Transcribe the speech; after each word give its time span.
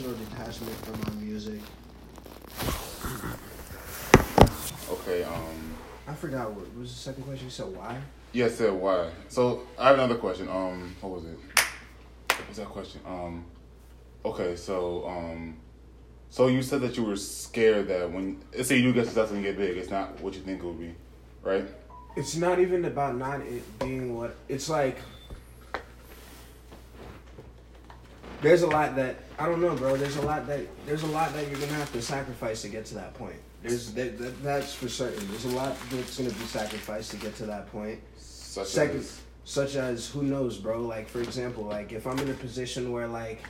emotional 0.00 0.26
detachment 0.26 0.76
from 0.84 1.00
my 1.00 1.22
music. 1.22 1.60
Okay. 4.90 5.24
Um. 5.24 5.76
I 6.06 6.14
forgot 6.14 6.50
what 6.50 6.74
was 6.76 6.90
the 6.90 6.98
second 6.98 7.22
question. 7.24 7.46
You 7.46 7.50
said 7.50 7.66
why? 7.66 8.00
Yeah, 8.32 8.46
I 8.46 8.48
said 8.48 8.72
why. 8.72 9.10
So 9.28 9.66
I 9.78 9.88
have 9.88 9.94
another 9.94 10.16
question. 10.16 10.48
Um, 10.48 10.94
what 11.00 11.12
was 11.12 11.24
it? 11.24 11.38
What 12.28 12.48
was 12.48 12.56
that 12.56 12.66
question? 12.66 13.00
Um, 13.06 13.44
okay, 14.24 14.56
so 14.56 15.06
um, 15.06 15.56
so 16.30 16.48
you 16.48 16.62
said 16.62 16.80
that 16.80 16.96
you 16.96 17.04
were 17.04 17.16
scared 17.16 17.88
that 17.88 18.10
when 18.10 18.40
let's 18.54 18.68
say 18.68 18.76
you 18.76 18.82
do 18.82 18.92
get 18.92 19.06
successful 19.06 19.36
and 19.36 19.44
get 19.44 19.56
big, 19.56 19.76
it's 19.76 19.90
not 19.90 20.20
what 20.20 20.34
you 20.34 20.40
think 20.40 20.62
it 20.62 20.66
would 20.66 20.80
be, 20.80 20.94
right? 21.42 21.64
It's 22.16 22.36
not 22.36 22.58
even 22.58 22.84
about 22.86 23.16
not 23.16 23.40
it 23.42 23.78
being 23.78 24.16
what 24.16 24.34
it's 24.48 24.68
like. 24.68 24.98
There's 28.42 28.62
a 28.62 28.66
lot 28.66 28.96
that 28.96 29.16
I 29.40 29.46
don't 29.46 29.60
know, 29.62 29.74
bro. 29.74 29.96
There's 29.96 30.16
a 30.16 30.22
lot 30.22 30.46
that 30.48 30.60
there's 30.86 31.02
a 31.02 31.06
lot 31.06 31.32
that 31.32 31.48
you're 31.48 31.58
gonna 31.58 31.72
have 31.72 31.92
to 31.92 32.02
sacrifice 32.02 32.60
to 32.62 32.68
get 32.68 32.84
to 32.86 32.94
that 32.94 33.14
point. 33.14 33.36
There's 33.62 33.92
that, 33.94 34.18
that 34.18 34.42
that's 34.42 34.74
for 34.74 34.88
certain. 34.88 35.26
There's 35.28 35.46
a 35.46 35.56
lot 35.56 35.74
that's 35.90 36.18
gonna 36.18 36.30
be 36.30 36.44
sacrificed 36.46 37.10
to 37.12 37.16
get 37.16 37.34
to 37.36 37.46
that 37.46 37.70
point. 37.72 38.00
Such 38.18 38.68
Second, 38.68 38.98
as 39.00 39.20
such 39.44 39.76
as 39.76 40.08
who 40.08 40.22
knows, 40.22 40.58
bro? 40.58 40.82
Like 40.82 41.08
for 41.08 41.20
example, 41.20 41.64
like 41.64 41.92
if 41.92 42.06
I'm 42.06 42.18
in 42.18 42.30
a 42.30 42.34
position 42.34 42.92
where 42.92 43.06
like, 43.08 43.42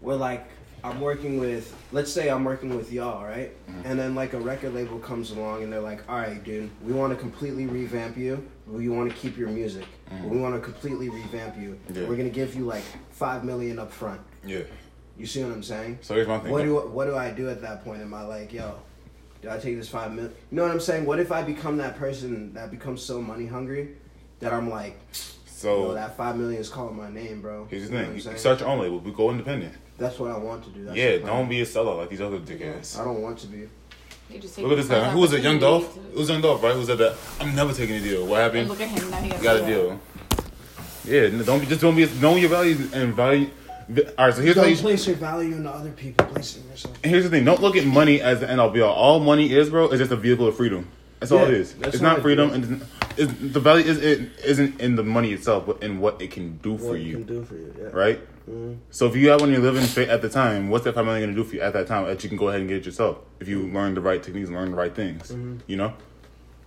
where 0.00 0.16
like 0.16 0.46
I'm 0.84 1.00
working 1.00 1.40
with, 1.40 1.74
let's 1.92 2.12
say 2.12 2.28
I'm 2.28 2.44
working 2.44 2.76
with 2.76 2.92
y'all, 2.92 3.24
right? 3.24 3.50
Mhm. 3.68 3.86
And 3.86 3.98
then 3.98 4.14
like 4.14 4.34
a 4.34 4.38
record 4.40 4.74
label 4.74 4.98
comes 4.98 5.30
along 5.30 5.62
and 5.64 5.72
they're 5.72 5.80
like, 5.80 6.08
all 6.08 6.18
right, 6.18 6.42
dude, 6.44 6.70
we 6.84 6.92
want 6.92 7.12
to 7.12 7.18
completely 7.18 7.66
revamp 7.66 8.16
you. 8.16 8.46
We 8.68 8.88
want 8.90 9.10
to 9.10 9.16
keep 9.16 9.36
your 9.38 9.48
music. 9.48 9.86
Mhm. 10.12 10.28
We 10.28 10.38
want 10.38 10.54
to 10.54 10.60
completely 10.60 11.08
revamp 11.08 11.56
you. 11.58 11.78
Yeah. 11.92 12.06
We're 12.06 12.16
gonna 12.16 12.28
give 12.28 12.54
you 12.54 12.64
like 12.66 12.84
five 13.10 13.44
million 13.44 13.78
up 13.80 13.90
front. 13.90 14.20
yeah. 14.46 14.60
You 15.16 15.26
see 15.26 15.42
what 15.44 15.52
I'm 15.52 15.62
saying? 15.62 15.98
So 16.02 16.14
here's 16.14 16.26
my 16.28 16.38
thing. 16.40 16.50
What 16.50 16.62
do 16.64 16.74
what 16.76 17.06
do 17.06 17.16
I 17.16 17.30
do 17.30 17.48
at 17.48 17.60
that 17.62 17.84
point? 17.84 18.02
Am 18.02 18.12
I 18.14 18.22
like, 18.22 18.52
yo, 18.52 18.74
do 19.42 19.50
I 19.50 19.58
take 19.58 19.76
this 19.76 19.88
five 19.88 20.12
mil? 20.12 20.24
You 20.24 20.30
know 20.50 20.62
what 20.62 20.72
I'm 20.72 20.80
saying? 20.80 21.06
What 21.06 21.20
if 21.20 21.30
I 21.30 21.42
become 21.42 21.76
that 21.78 21.96
person 21.96 22.52
that 22.54 22.70
becomes 22.70 23.02
so 23.02 23.20
money 23.20 23.46
hungry 23.46 23.96
that 24.40 24.52
I'm 24.52 24.68
like, 24.68 24.98
so 25.46 25.88
yo, 25.88 25.94
that 25.94 26.16
five 26.16 26.36
million 26.36 26.60
is 26.60 26.68
calling 26.68 26.96
my 26.96 27.10
name, 27.10 27.40
bro. 27.40 27.66
here's 27.70 27.88
the 27.88 27.88
You 27.88 27.92
know 27.94 27.98
thing: 28.04 28.06
what 28.14 28.24
you 28.24 28.30
I'm 28.30 28.36
saying? 28.38 28.56
start 28.56 28.60
your 28.60 28.76
label. 28.76 28.98
We 28.98 29.12
go 29.12 29.30
independent. 29.30 29.74
That's 29.96 30.18
what 30.18 30.32
I 30.32 30.36
want 30.36 30.64
to 30.64 30.70
do. 30.70 30.84
That's 30.84 30.96
yeah, 30.96 31.18
don't 31.18 31.48
be 31.48 31.60
a 31.60 31.64
sellout 31.64 31.96
like 31.98 32.10
these 32.10 32.20
other 32.20 32.38
dickheads. 32.40 32.98
I 33.00 33.04
don't 33.04 33.22
want 33.22 33.38
to 33.38 33.46
be. 33.46 33.68
Just 34.40 34.58
Look 34.58 34.72
at 34.72 34.76
this 34.78 34.88
guy. 34.88 35.10
Who 35.10 35.20
was 35.20 35.32
it? 35.32 35.42
Young 35.42 35.60
Dolph. 35.60 35.84
opportunity 35.84 36.12
It 36.14 36.18
was 36.18 36.28
Young 36.28 36.40
Dolph, 36.40 36.62
right? 36.62 36.74
Who 36.74 36.84
said 36.84 36.98
that? 36.98 37.16
I'm 37.38 37.54
never 37.54 37.72
taking 37.72 37.94
a 37.96 38.00
deal. 38.00 38.26
What 38.26 38.40
happened? 38.40 38.60
And 38.62 38.68
look 38.70 38.80
at 38.80 38.88
him 38.88 39.10
now. 39.10 39.20
He 39.20 39.28
got, 39.30 39.42
got 39.42 39.56
a 39.58 39.66
deal. 39.66 40.00
Yeah, 41.04 41.28
don't 41.44 41.60
be 41.60 41.66
just 41.66 41.82
don't 41.82 41.94
be 41.94 42.06
know 42.20 42.34
your 42.34 42.48
values 42.48 42.92
and 42.94 43.14
value. 43.14 43.50
All 43.88 44.26
right, 44.26 44.34
so 44.34 44.40
here's 44.40 44.56
Don't 44.56 44.70
you. 44.70 44.76
place 44.76 45.06
your 45.06 45.16
value 45.16 45.54
into 45.54 45.68
other 45.70 45.90
people. 45.90 46.26
Place 46.26 46.56
it 46.56 46.62
in 46.64 46.70
yourself. 46.70 46.94
And 47.02 47.10
here's 47.10 47.24
the 47.24 47.30
thing: 47.30 47.44
don't 47.44 47.60
look 47.60 47.76
at 47.76 47.84
money 47.86 48.20
as 48.20 48.40
the 48.40 48.50
end 48.50 48.60
all 48.60 48.70
be 48.70 48.80
all. 48.80 48.94
All 48.94 49.20
money 49.20 49.52
is, 49.52 49.70
bro, 49.70 49.88
is 49.88 49.98
just 49.98 50.12
a 50.12 50.16
vehicle 50.16 50.46
of 50.46 50.56
freedom. 50.56 50.88
That's 51.20 51.32
all 51.32 51.44
it 51.44 51.54
is. 51.54 51.74
It's 51.80 52.00
not 52.00 52.20
freedom, 52.20 52.50
and 52.52 52.86
it's, 53.16 53.32
the 53.40 53.60
value 53.60 53.84
is 53.84 53.98
it 54.02 54.28
isn't 54.44 54.80
in 54.80 54.96
the 54.96 55.02
money 55.02 55.32
itself, 55.32 55.66
but 55.66 55.82
in 55.82 55.98
what 55.98 56.20
it 56.20 56.30
can 56.30 56.58
do 56.58 56.76
for 56.76 56.88
what 56.90 57.00
you, 57.00 57.18
it 57.18 57.26
can 57.26 57.26
do 57.26 57.44
for 57.44 57.54
you. 57.54 57.74
Yeah. 57.78 57.88
right? 57.92 58.20
Mhm. 58.50 58.78
So 58.90 59.06
if 59.06 59.16
you 59.16 59.30
have 59.30 59.40
when 59.40 59.50
you're 59.50 59.60
living 59.60 59.84
at 60.08 60.20
the 60.20 60.28
time, 60.28 60.68
what's 60.68 60.84
that 60.84 60.94
five 60.94 61.04
million 61.06 61.30
gonna 61.30 61.36
do 61.36 61.44
for 61.44 61.56
you 61.56 61.62
at 61.62 61.72
that 61.72 61.86
time? 61.86 62.04
That 62.06 62.22
you 62.22 62.28
can 62.28 62.36
go 62.36 62.48
ahead 62.48 62.60
and 62.60 62.68
get 62.68 62.78
it 62.78 62.86
yourself 62.86 63.18
if 63.40 63.48
you 63.48 63.62
learn 63.68 63.94
the 63.94 64.02
right 64.02 64.22
techniques, 64.22 64.48
and 64.48 64.56
learn 64.56 64.70
the 64.70 64.76
right 64.76 64.94
things. 64.94 65.30
Mm-hmm. 65.30 65.58
You 65.66 65.76
know, 65.76 65.94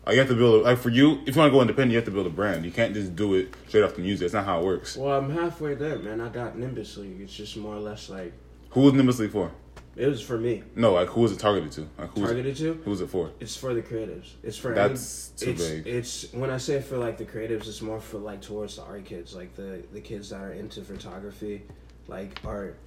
Like, 0.07 0.13
you 0.13 0.19
have 0.21 0.29
to 0.29 0.35
build 0.35 0.61
a, 0.61 0.63
like 0.63 0.77
for 0.77 0.87
you. 0.87 1.19
If 1.25 1.35
you 1.35 1.41
want 1.41 1.51
to 1.51 1.51
go 1.51 1.59
independent, 1.59 1.91
you 1.91 1.97
have 1.97 2.05
to 2.05 2.11
build 2.11 2.27
a 2.27 2.29
brand. 2.29 2.63
You 2.63 2.71
can't 2.71 2.93
just 2.93 3.13
do 3.13 3.35
it 3.35 3.53
straight 3.67 3.83
off 3.83 3.95
the 3.95 4.01
music. 4.01 4.21
That's 4.21 4.33
not 4.33 4.45
how 4.45 4.61
it 4.61 4.65
works. 4.65 4.95
Well, 4.95 5.17
I'm 5.17 5.29
halfway 5.29 5.73
there, 5.73 5.99
man. 5.99 6.21
I 6.21 6.29
got 6.29 6.57
Nimbus 6.57 6.95
League. 6.95 7.19
It's 7.19 7.33
just 7.33 7.57
more 7.57 7.75
or 7.75 7.81
less 7.81 8.09
like 8.09 8.31
Who 8.69 8.81
was 8.81 8.93
Nimbus 8.93 9.19
League 9.19 9.31
for? 9.31 9.51
it 9.97 10.07
was 10.07 10.21
for 10.21 10.37
me. 10.37 10.63
No, 10.77 10.93
like 10.93 11.09
who 11.09 11.21
was 11.21 11.33
it 11.33 11.39
targeted 11.39 11.73
to? 11.73 11.89
Like 11.97 12.11
who's 12.11 12.23
Targeted 12.23 12.55
to. 12.55 12.73
Who 12.85 12.89
was 12.89 13.01
it 13.01 13.09
for? 13.09 13.31
It's 13.41 13.57
for 13.57 13.73
the 13.73 13.81
creatives. 13.81 14.29
It's 14.43 14.55
for 14.55 14.73
That's 14.73 15.33
any, 15.41 15.45
too 15.45 15.51
it's, 15.51 15.69
vague. 15.69 15.87
It's 15.87 16.33
when 16.33 16.51
I 16.51 16.57
say 16.57 16.79
for 16.79 16.97
like 16.97 17.17
the 17.17 17.25
creatives, 17.25 17.67
it's 17.67 17.81
more 17.81 17.99
for 17.99 18.17
like 18.17 18.41
towards 18.41 18.77
the 18.77 18.83
art 18.83 19.03
kids, 19.03 19.35
like 19.35 19.57
the 19.57 19.83
the 19.91 19.99
kids 19.99 20.29
that 20.29 20.39
are 20.39 20.53
into 20.53 20.83
photography, 20.83 21.63
like 22.07 22.39
art, 22.45 22.77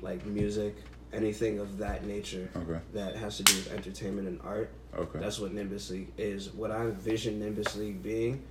like 0.00 0.24
music, 0.26 0.76
anything 1.12 1.58
of 1.58 1.78
that 1.78 2.04
nature 2.06 2.48
Okay. 2.56 2.80
that 2.92 3.16
has 3.16 3.36
to 3.38 3.42
do 3.42 3.54
with 3.56 3.72
entertainment 3.72 4.28
and 4.28 4.40
art. 4.42 4.70
Okay. 4.96 5.18
That's 5.18 5.38
what 5.38 5.52
Nimbus 5.52 5.90
League 5.90 6.08
is. 6.18 6.50
What 6.50 6.70
I 6.70 6.82
envision 6.82 7.38
Nimbus 7.40 7.76
League 7.76 8.02
being 8.02 8.42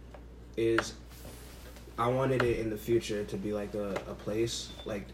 is 0.56 0.94
I 2.00 2.08
wanted 2.08 2.44
it 2.44 2.60
in 2.60 2.70
the 2.70 2.78
future 2.78 3.24
to 3.26 3.38
be 3.38 3.54
like 3.54 3.74
a, 3.74 3.90
a 4.08 4.14
place, 4.14 4.70
like 4.86 5.06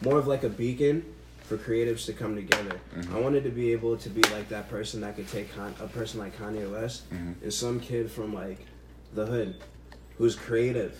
more 0.00 0.18
of 0.18 0.26
like 0.26 0.42
a 0.44 0.48
beacon 0.48 1.04
for 1.44 1.56
creatives 1.56 2.06
to 2.06 2.12
come 2.12 2.34
together. 2.34 2.80
Mhm. 2.96 3.14
I 3.14 3.20
wanted 3.20 3.44
to 3.44 3.50
be 3.50 3.72
able 3.72 3.96
to 3.96 4.08
be 4.08 4.22
like 4.30 4.48
that 4.48 4.68
person 4.68 5.00
that 5.02 5.16
could 5.16 5.28
take 5.28 5.52
Con- 5.54 5.74
a 5.80 5.86
person 5.88 6.18
like 6.20 6.36
Kanye 6.38 6.70
West 6.70 7.08
Mhm. 7.12 7.34
and 7.42 7.52
some 7.52 7.78
kid 7.80 8.10
from 8.10 8.32
like 8.32 8.58
the 9.14 9.26
hood 9.26 9.56
who's 10.18 10.34
creative 10.36 10.96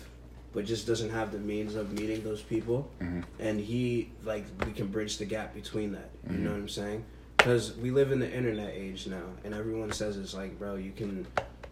but 0.53 0.65
just 0.65 0.85
doesn't 0.87 1.09
have 1.09 1.31
the 1.31 1.39
means 1.39 1.75
of 1.75 1.91
meeting 1.93 2.23
those 2.23 2.41
people 2.41 2.89
Mhm. 3.01 3.23
and 3.39 3.59
he 3.59 4.09
like 4.23 4.45
we 4.65 4.71
can 4.71 4.87
bridge 4.87 5.17
the 5.17 5.25
gap 5.25 5.53
between 5.53 5.91
that 5.93 6.09
you 6.29 6.37
Mhm. 6.37 6.39
know 6.41 6.51
what 6.51 6.59
i'm 6.59 6.69
saying 6.69 7.03
because 7.37 7.75
we 7.77 7.91
live 7.91 8.11
in 8.11 8.19
the 8.19 8.31
internet 8.31 8.71
age 8.73 9.07
now 9.07 9.25
and 9.43 9.53
everyone 9.53 9.91
says 9.91 10.17
it's 10.17 10.33
like 10.33 10.57
bro 10.59 10.75
you 10.75 10.91
can 10.95 11.25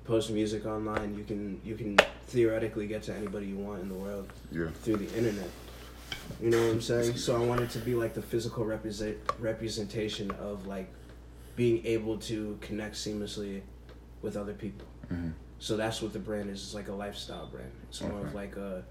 post 0.06 0.31
music 0.31 0.66
online 0.66 1.16
you 1.18 1.24
can 1.24 1.62
you 1.64 1.75
can 1.75 1.96
theoretically 2.28 2.88
get 2.88 3.03
to 3.03 3.14
anybody 3.14 3.46
you 3.47 3.56
want 3.58 3.81
in 3.81 3.88
the 3.90 3.96
world 3.96 4.28
Yeah. 4.52 4.70
through 4.84 4.97
the 4.97 5.16
internet 5.18 5.50
you 6.41 6.50
know 6.50 6.62
what 6.66 6.72
i'm 6.74 6.81
saying 6.81 7.16
so 7.18 7.36
i 7.41 7.46
wanted 7.46 7.70
to 7.72 7.80
be 7.80 7.94
like 7.94 8.14
the 8.14 8.22
physical 8.22 8.66
represent 8.66 9.18
representation 9.40 10.31
of 10.31 10.66
like 10.66 10.88
being 11.56 11.86
able 11.86 12.18
to 12.18 12.58
connect 12.62 12.96
seamlessly 12.96 13.62
with 14.22 14.36
other 14.38 14.53
people 14.53 14.88
Mhm. 15.12 15.34
So 15.62 15.78
that's 15.78 16.02
what 16.02 16.12
the 16.12 16.18
brand 16.20 16.50
is. 16.50 16.64
It's 16.64 16.74
like 16.74 16.88
a 16.88 16.92
lifestyle 16.94 17.46
brand. 17.46 17.72
It's 17.88 18.02
more 18.02 18.20
of 18.26 18.34
like 18.34 18.56
a 18.58 18.84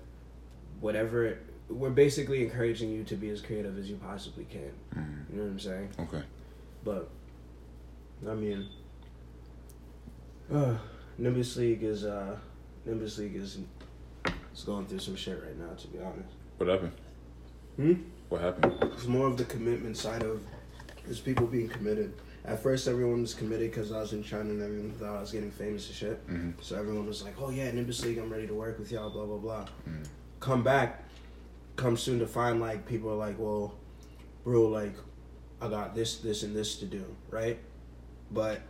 whatever. 0.80 1.36
We're 1.68 1.90
basically 1.90 2.44
encouraging 2.44 2.90
you 2.90 3.02
to 3.04 3.16
be 3.16 3.28
as 3.30 3.40
creative 3.40 3.76
as 3.76 3.90
you 3.90 3.96
possibly 3.96 4.44
can. 4.44 4.70
Mhm. 4.94 5.30
You 5.30 5.36
know 5.36 5.42
what 5.42 5.50
I'm 5.50 5.58
saying? 5.58 5.88
Okay. 5.98 6.22
But 6.84 7.10
I 8.28 8.34
mean, 8.34 8.68
uh, 10.52 10.76
Nimbus 11.18 11.56
League 11.56 11.82
is 11.82 12.04
uh, 12.04 12.36
Nimbus 12.86 13.18
League 13.18 13.34
is 13.34 13.58
is 14.54 14.62
going 14.64 14.86
through 14.86 15.00
some 15.00 15.16
shit 15.16 15.42
right 15.42 15.58
now. 15.58 15.74
To 15.76 15.88
be 15.88 15.98
honest, 15.98 16.28
What 16.58 16.68
happened? 16.68 16.92
Hmm? 17.76 17.94
What 18.28 18.40
happened? 18.42 18.76
it's 18.94 19.06
more 19.06 19.26
of 19.26 19.36
the 19.36 19.44
commitment 19.44 19.96
side 19.96 20.22
of 20.22 20.40
is 21.08 21.18
people 21.18 21.48
being 21.48 21.68
committed. 21.68 22.12
At 22.44 22.62
first, 22.62 22.88
everyone 22.88 23.20
was 23.20 23.34
committed 23.34 23.70
because 23.70 23.92
I 23.92 24.00
was 24.00 24.12
in 24.12 24.22
China 24.22 24.50
and 24.50 24.62
everyone 24.62 24.90
thought 24.92 25.16
I 25.16 25.20
was 25.20 25.30
getting 25.30 25.50
famous 25.50 25.86
and 25.88 25.94
shit. 25.96 26.26
Mhm. 26.26 26.54
So 26.62 26.76
everyone 26.76 27.06
was 27.06 27.22
like, 27.22 27.34
"Oh 27.40 27.50
yeah, 27.50 27.70
Nimbus 27.70 28.04
League, 28.04 28.18
I'm 28.18 28.30
ready 28.32 28.46
to 28.46 28.54
work 28.54 28.78
with 28.78 28.90
y'all." 28.90 29.10
Blah 29.10 29.26
blah 29.26 29.36
blah. 29.36 29.66
Mhm. 29.88 30.06
Come 30.40 30.62
back, 30.64 31.04
come 31.76 31.96
soon 31.96 32.18
to 32.20 32.26
find 32.26 32.60
like 32.60 32.86
people 32.86 33.10
are 33.10 33.16
like, 33.16 33.38
"Well, 33.38 33.74
bro, 34.42 34.66
like, 34.68 34.94
I 35.60 35.68
got 35.68 35.94
this, 35.94 36.16
this, 36.18 36.42
and 36.42 36.56
this 36.56 36.76
to 36.76 36.86
do, 36.86 37.04
right?" 37.30 37.58
But 38.30 38.62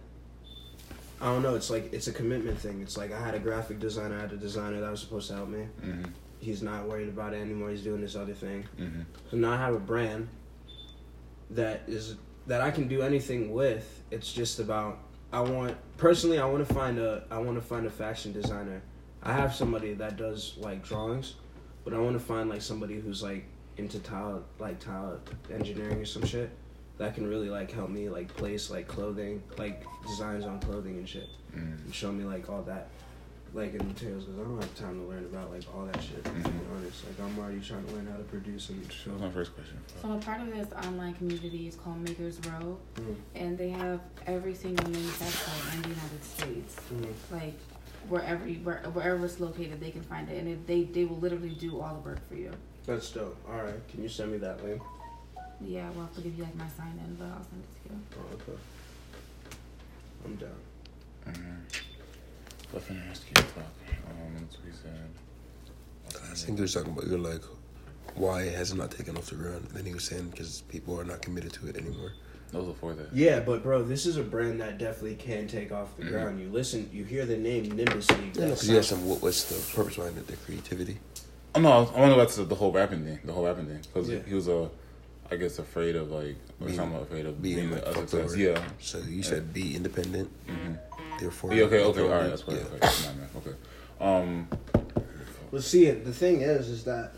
I 1.20 1.26
don't 1.26 1.42
know. 1.42 1.54
It's 1.54 1.70
like 1.70 1.92
it's 1.92 2.08
a 2.08 2.12
commitment 2.12 2.58
thing. 2.58 2.80
It's 2.82 2.96
like 2.96 3.12
I 3.12 3.20
had 3.20 3.34
a 3.34 3.38
graphic 3.38 3.78
designer, 3.78 4.16
I 4.16 4.22
had 4.22 4.32
a 4.32 4.36
designer 4.36 4.80
that 4.80 4.90
was 4.90 5.00
supposed 5.00 5.28
to 5.28 5.34
help 5.36 5.48
me. 5.48 5.68
Mhm. 5.80 6.06
He's 6.40 6.62
not 6.62 6.88
worried 6.88 7.08
about 7.08 7.34
it 7.34 7.36
anymore. 7.36 7.70
He's 7.70 7.82
doing 7.82 8.00
this 8.00 8.16
other 8.16 8.32
thing. 8.34 8.64
Mhm. 8.78 9.04
So 9.30 9.36
now 9.36 9.52
I 9.52 9.56
have 9.58 9.74
a 9.74 9.78
brand 9.80 10.28
that 11.50 11.82
is 11.86 12.16
that 12.46 12.60
I 12.60 12.70
can 12.70 12.88
do 12.88 13.02
anything 13.02 13.52
with. 13.52 14.02
It's 14.10 14.32
just 14.32 14.58
about 14.58 14.98
I 15.32 15.40
want 15.40 15.76
personally 15.96 16.38
I 16.38 16.46
want 16.46 16.66
to 16.66 16.74
find 16.74 16.98
a 16.98 17.24
I 17.30 17.38
want 17.38 17.56
to 17.56 17.62
find 17.62 17.86
a 17.86 17.90
fashion 17.90 18.32
designer. 18.32 18.82
I 19.22 19.32
have 19.32 19.54
somebody 19.54 19.94
that 19.94 20.16
does 20.16 20.54
like 20.58 20.82
drawings, 20.84 21.34
but 21.84 21.92
I 21.94 21.98
want 21.98 22.14
to 22.18 22.24
find 22.24 22.48
like 22.48 22.62
somebody 22.62 22.98
who's 23.00 23.22
like 23.22 23.44
into 23.76 23.98
tile 24.00 24.42
like 24.58 24.78
tile 24.80 25.20
engineering 25.52 25.98
or 26.00 26.04
some 26.04 26.24
shit 26.24 26.50
that 26.98 27.14
can 27.14 27.26
really 27.26 27.48
like 27.48 27.70
help 27.70 27.88
me 27.90 28.08
like 28.08 28.28
place 28.36 28.70
like 28.70 28.86
clothing 28.88 29.42
like 29.56 29.84
designs 30.06 30.44
on 30.44 30.60
clothing 30.60 30.96
and 30.98 31.08
shit 31.08 31.28
Mhm. 31.54 31.84
and 31.84 31.94
show 31.94 32.12
me 32.12 32.24
like 32.24 32.48
all 32.50 32.62
that 32.62 32.88
like 33.52 33.72
in 33.72 33.78
the 33.78 33.84
materials 33.84 34.24
because 34.24 34.38
I 34.40 34.42
don't 34.44 34.60
have 34.62 34.74
time 34.76 35.00
to 35.00 35.06
learn 35.06 35.24
about 35.24 35.50
like 35.52 35.62
all 35.74 35.84
that 35.86 36.00
shit. 36.02 36.24
To 36.24 36.30
be 36.30 36.40
Mhm. 36.40 36.76
honest, 36.76 37.04
like 37.06 37.20
I'm 37.20 37.38
already 37.38 37.60
trying 37.60 37.84
to 37.86 37.92
learn 37.92 38.06
how 38.06 38.16
to 38.16 38.22
produce 38.24 38.68
and 38.70 38.92
show. 38.92 39.10
That 39.10 39.14
was 39.14 39.22
my 39.22 39.30
first 39.30 39.54
question. 39.54 39.76
So 40.00 40.12
a 40.12 40.18
part 40.18 40.40
of 40.40 40.46
this 40.54 40.68
online 40.86 41.14
community 41.14 41.66
is 41.66 41.74
called 41.76 42.00
Makers 42.00 42.38
Row, 42.46 42.78
Mm. 42.96 43.16
and 43.34 43.58
they 43.58 43.70
have 43.70 44.00
every 44.26 44.54
single 44.54 44.88
manufacturer 44.88 45.74
in 45.74 45.82
the 45.82 45.88
United 45.88 46.24
States. 46.24 46.76
Mm. 46.92 47.12
Like 47.32 47.58
wherever 48.08 48.46
you, 48.48 48.60
where, 48.60 48.82
wherever 48.92 49.24
it's 49.24 49.40
located, 49.40 49.80
they 49.80 49.90
can 49.90 50.02
find 50.02 50.28
it, 50.28 50.38
and 50.38 50.48
it, 50.48 50.66
they 50.66 50.84
they 50.84 51.04
will 51.04 51.18
literally 51.18 51.50
do 51.54 51.80
all 51.80 51.94
the 51.94 52.00
work 52.08 52.26
for 52.28 52.36
you. 52.36 52.52
That's 52.86 53.10
dope. 53.10 53.36
All 53.48 53.62
right, 53.62 53.88
can 53.88 54.02
you 54.02 54.08
send 54.08 54.32
me 54.32 54.38
that 54.38 54.62
link? 54.64 54.80
Yeah, 55.60 55.90
well, 55.90 56.08
I'll 56.16 56.22
give 56.22 56.36
you 56.38 56.44
like 56.44 56.54
my 56.56 56.68
sign 56.68 56.98
in, 57.04 57.14
but 57.16 57.26
I'll 57.26 57.44
send 57.44 57.62
it 57.64 57.88
to 57.88 57.92
you. 57.94 58.00
Oh, 58.16 58.34
okay. 58.52 58.58
I'm 60.24 60.36
down. 60.36 60.50
Mhm. 61.26 61.56
What 62.72 62.86
can 62.86 63.02
I 63.06 63.10
ask 63.10 63.22
you 63.28 63.34
to 63.34 63.42
talk? 63.42 63.64
Um, 64.08 64.46
so 64.50 64.58
we 64.64 64.72
said. 64.72 66.22
I 66.30 66.34
think 66.34 66.58
he 66.58 66.62
was 66.62 66.74
talking 66.74 66.92
about 66.92 67.06
you're 67.06 67.18
like 67.18 67.42
why 68.16 68.42
has 68.44 68.72
it 68.72 68.76
not 68.76 68.90
taken 68.90 69.16
off 69.16 69.26
the 69.26 69.36
ground? 69.36 69.66
And 69.68 69.76
then 69.78 69.84
he 69.86 69.94
was 69.94 70.04
saying 70.04 70.30
because 70.30 70.62
people 70.62 70.98
are 71.00 71.04
not 71.04 71.22
committed 71.22 71.52
to 71.54 71.68
it 71.68 71.76
anymore. 71.76 72.12
That 72.50 72.58
was 72.58 72.66
before 72.68 72.94
that. 72.94 73.14
Yeah, 73.14 73.38
but 73.38 73.62
bro, 73.62 73.84
this 73.84 74.04
is 74.06 74.16
a 74.16 74.22
brand 74.24 74.60
that 74.60 74.78
definitely 74.78 75.14
can 75.14 75.46
take 75.46 75.70
off 75.70 75.90
Mm-hmm. 75.96 76.04
the 76.04 76.10
ground. 76.10 76.40
You 76.40 76.48
listen, 76.50 76.90
you 76.92 77.04
hear 77.04 77.24
the 77.24 77.36
name 77.36 77.70
Nimbus 77.70 78.10
League. 78.10 78.20
Yeah, 78.34 78.46
that 78.46 78.46
because 78.46 78.68
you 78.68 78.74
have 78.76 78.84
sounds- 78.84 79.00
some. 79.02 79.08
What, 79.08 79.22
what's 79.22 79.44
the 79.44 79.76
purpose 79.76 79.96
behind 79.96 80.18
it? 80.18 80.26
The 80.26 80.36
creativity. 80.36 80.98
Oh 81.54 81.60
no, 81.60 81.70
I 81.70 81.74
want 81.78 81.94
to 81.94 82.08
go 82.08 82.18
back 82.18 82.28
to 82.34 82.44
the 82.44 82.54
whole 82.56 82.72
rapping 82.72 83.04
thing. 83.04 83.20
The 83.24 83.32
whole 83.32 83.44
rapping 83.44 83.66
thing 83.66 83.80
because 83.82 84.08
Yeah. 84.08 84.18
he 84.26 84.34
was 84.34 84.48
uh, 84.48 84.68
I 85.30 85.36
guess 85.36 85.58
afraid 85.60 85.94
of 85.96 86.10
like 86.10 86.36
or 86.60 86.66
Being- 86.66 86.76
somewhat 86.76 87.02
afraid 87.02 87.26
of 87.26 87.40
Being 87.40 87.56
being, 87.56 87.70
like 87.70 87.82
a 87.86 87.94
success. 87.94 88.36
Yeah. 88.36 88.60
So 88.80 88.98
you 88.98 89.22
said 89.22 89.52
be 89.54 89.76
independent. 89.76 90.30
Therefore. 91.20 91.52
Yeah. 91.52 91.64
Okay. 91.64 91.82
Okay. 91.82 92.00
all 92.00 92.08
right, 92.08 92.28
That's 92.28 92.42
perfect. 92.42 92.72
Okay. 92.72 93.06
Nah, 93.06 93.14
man, 93.14 93.28
okay. 93.36 93.56
Um. 94.00 94.48
Well, 95.50 95.62
see, 95.62 95.90
the 95.90 96.12
thing 96.12 96.42
is, 96.42 96.68
is 96.68 96.84
that 96.84 97.12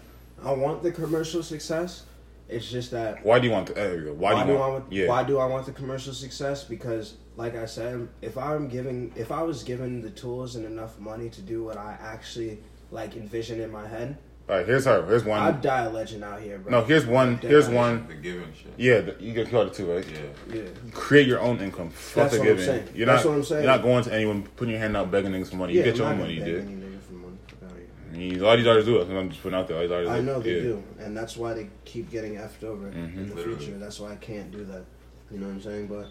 I 0.45 0.53
want 0.53 0.83
the 0.83 0.91
commercial 0.91 1.43
success. 1.43 2.05
It's 2.49 2.71
just 2.71 2.91
that 2.91 3.25
Why 3.25 3.39
do 3.39 3.47
you 3.47 3.53
want? 3.53 3.69
To, 3.69 3.75
there 3.75 3.97
we 3.97 4.05
go. 4.05 4.13
Why, 4.13 4.45
do 4.45 4.51
you 4.51 4.57
I 4.57 4.61
want? 4.61 4.73
want, 4.73 4.93
yeah. 4.93 5.07
why 5.07 5.23
do 5.25 5.39
I 5.39 5.47
want 5.47 5.65
the 5.65 5.73
commercial 5.73 6.13
success? 6.13 6.65
Because, 6.65 7.15
like 7.37 7.57
I 7.57 7.65
said, 7.65 8.09
if 8.21 8.37
I'm 8.37 8.69
giving, 8.69 9.13
if 9.17 9.33
I 9.33 9.43
was 9.43 9.63
given 9.63 10.03
the 10.03 10.11
tools 10.11 10.57
and 10.57 10.67
enough 10.67 10.99
money 10.99 11.31
to 11.31 11.41
do 11.41 11.63
what 11.65 11.79
I 11.79 11.97
actually 12.01 12.59
like 12.91 13.17
envision 13.17 13.61
in 13.61 13.71
my 13.71 13.87
head, 13.87 14.19
All 14.49 14.57
right. 14.57 14.67
Here's 14.67 14.85
her. 14.85 15.07
Here's 15.07 15.25
one. 15.25 15.41
I'd 15.41 15.61
die 15.63 15.85
a 15.85 15.91
legend 15.91 16.25
out 16.25 16.43
here, 16.43 16.59
bro. 16.59 16.71
no. 16.81 16.85
Here's 16.85 17.07
one. 17.07 17.37
Dead 17.37 17.51
Here's 17.51 17.69
one. 17.69 18.07
The 18.09 18.15
giving 18.15 18.53
shit. 18.55 18.73
Yeah. 18.77 19.01
The, 19.01 19.17
you 19.21 19.33
get 19.33 19.49
called 19.51 19.69
it 19.69 19.75
too, 19.75 19.93
right? 19.93 20.05
Yeah. 20.09 20.57
Yeah. 20.57 20.63
Create 20.93 21.27
your 21.27 21.41
own 21.41 21.61
income. 21.61 21.91
Fuck 21.91 22.31
That's 22.31 22.35
the 22.35 22.41
what 22.41 22.49
I'm 22.51 22.59
saying. 22.59 22.89
You're 22.95 23.07
That's 23.07 23.25
not. 23.25 23.31
what 23.31 23.37
I'm 23.39 23.45
saying. 23.45 23.63
You're 23.65 23.73
not 23.73 23.83
going 23.83 24.05
to 24.05 24.13
anyone 24.15 24.43
putting 24.43 24.73
your 24.73 24.81
hand 24.81 24.97
out 24.97 25.11
begging 25.11 25.33
niggas 25.33 25.51
for 25.51 25.57
money. 25.57 25.73
You 25.75 25.79
Yeah, 25.81 25.85
get 25.87 25.97
your 25.97 26.07
I'm 26.07 26.13
own 26.15 26.19
not 26.19 26.25
money. 26.25 26.35
You 26.35 26.41
gonna 26.41 26.53
did. 26.53 26.65
beg 26.67 26.75
any 26.75 26.83
nigga 26.83 27.01
for 27.03 27.13
money. 27.15 27.37
Fuck. 27.61 27.71
I 28.13 28.17
mean, 28.17 28.41
a 28.41 28.43
lot 28.45 28.53
of 28.55 28.59
these 28.59 28.67
artists 28.67 28.89
do 28.89 29.01
it. 29.01 29.09
I'm 29.17 29.31
just 29.31 29.43
putting 29.43 29.59
out 29.59 29.69
there. 29.69 29.77
All 29.77 29.83
these 29.85 29.93
artists 29.93 30.13
I 30.13 30.19
do. 30.19 30.23
know 30.27 30.41
they 30.41 30.55
yeah. 30.57 30.63
do, 30.63 30.83
and 30.99 31.17
that's 31.17 31.37
why 31.37 31.55
they 31.55 31.69
keep 31.85 32.11
getting 32.11 32.35
effed 32.35 32.65
over 32.65 32.87
Mhm. 32.91 33.17
in 33.17 33.29
the 33.31 33.35
Literally. 33.37 33.59
future. 33.59 33.79
That's 33.79 34.01
why 34.01 34.13
I 34.13 34.17
can't 34.17 34.51
do 34.51 34.65
that. 34.65 34.85
You 35.31 35.39
know 35.39 35.47
what 35.47 35.53
I'm 35.55 35.63
saying? 35.63 35.87
But 35.87 36.09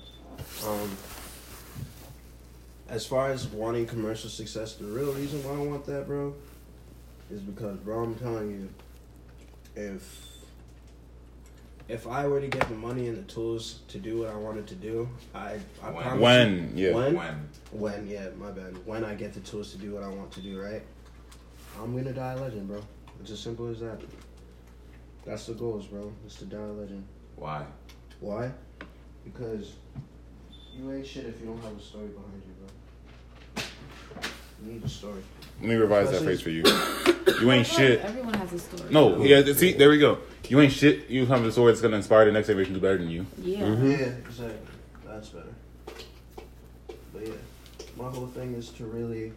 um, 0.67 0.89
as 2.89 3.05
far 3.05 3.29
as 3.31 3.47
wanting 3.47 3.85
commercial 3.85 4.29
success, 4.29 4.73
the 4.75 4.85
real 4.85 5.11
reason 5.13 5.43
why 5.43 5.51
I 5.51 5.65
want 5.67 5.85
that, 5.85 6.07
bro, 6.07 6.33
is 7.31 7.41
because, 7.41 7.77
bro, 7.77 8.03
I'm 8.03 8.15
telling 8.15 8.51
you, 8.51 8.69
if 9.75 10.27
if 11.87 12.07
I 12.07 12.25
were 12.27 12.39
to 12.39 12.47
get 12.47 12.67
the 12.69 12.75
money 12.75 13.07
and 13.07 13.17
the 13.17 13.23
tools 13.33 13.79
to 13.89 13.97
do 13.97 14.19
what 14.19 14.29
I 14.29 14.35
wanted 14.35 14.67
to 14.67 14.75
do, 14.75 15.09
I 15.33 15.59
I 15.81 15.89
When? 15.91 16.03
promise 16.03 16.21
When? 16.21 16.77
you, 16.77 16.87
Yeah. 16.87 16.95
when 16.95 17.15
When? 17.15 17.49
when 17.71 18.07
yeah, 18.07 18.29
my 18.39 18.51
bad. 18.51 18.85
When 18.85 19.03
I 19.03 19.15
get 19.15 19.33
the 19.33 19.39
tools 19.41 19.71
to 19.71 19.77
do 19.77 19.93
what 19.93 20.03
I 20.03 20.07
want 20.09 20.31
to 20.33 20.41
do, 20.41 20.61
right? 20.61 20.83
I'm 21.79 21.95
gonna 21.95 22.13
die 22.13 22.33
a 22.33 22.39
legend, 22.39 22.67
bro. 22.67 22.81
It's 23.21 23.31
as 23.31 23.39
simple 23.39 23.67
as 23.67 23.79
that. 23.79 24.01
That's 25.25 25.45
the 25.45 25.53
goals, 25.53 25.87
bro. 25.87 26.11
It's 26.25 26.35
to 26.35 26.45
die 26.45 26.57
a 26.57 26.71
legend. 26.71 27.05
Why? 27.35 27.65
Why? 28.19 28.51
Because 29.23 29.73
you 30.75 30.91
ain't 30.91 31.05
shit 31.05 31.25
if 31.25 31.39
you 31.39 31.47
don't 31.47 31.61
have 31.63 31.77
a 31.77 31.81
story 31.81 32.07
behind 32.07 32.41
you, 32.45 32.53
bro. 32.59 32.67
You 34.65 34.73
need 34.73 34.83
a 34.83 34.89
story. 34.89 35.21
Let 35.59 35.69
me 35.69 35.75
revise 35.75 36.11
that 36.11 36.21
phrase 36.21 36.41
for 36.41 36.49
you. 36.49 36.63
You 37.39 37.51
ain't 37.51 37.67
shit. 37.67 38.01
Everyone 38.01 38.33
has 38.33 38.53
a 38.53 38.59
story. 38.59 38.91
No, 38.91 39.23
yeah. 39.23 39.43
See, 39.53 39.73
there 39.73 39.89
we 39.89 39.97
go. 39.99 40.19
You 40.47 40.59
ain't 40.59 40.73
shit. 40.73 41.09
You 41.09 41.25
have 41.27 41.43
a 41.43 41.51
story 41.51 41.71
that's 41.71 41.81
gonna 41.81 41.97
inspire 41.97 42.25
the 42.25 42.31
next 42.31 42.47
generation 42.47 42.73
to 42.73 42.79
do 42.79 42.83
better 42.83 42.97
than 42.97 43.09
you. 43.09 43.25
Yeah. 43.41 43.59
Mm-hmm. 43.61 43.91
Yeah, 43.91 43.97
exactly. 43.97 44.57
That's 45.05 45.29
better. 45.29 45.53
But 47.13 47.27
yeah, 47.27 47.33
my 47.97 48.09
whole 48.09 48.27
thing 48.27 48.53
is 48.53 48.69
to 48.69 48.85
really. 48.85 49.33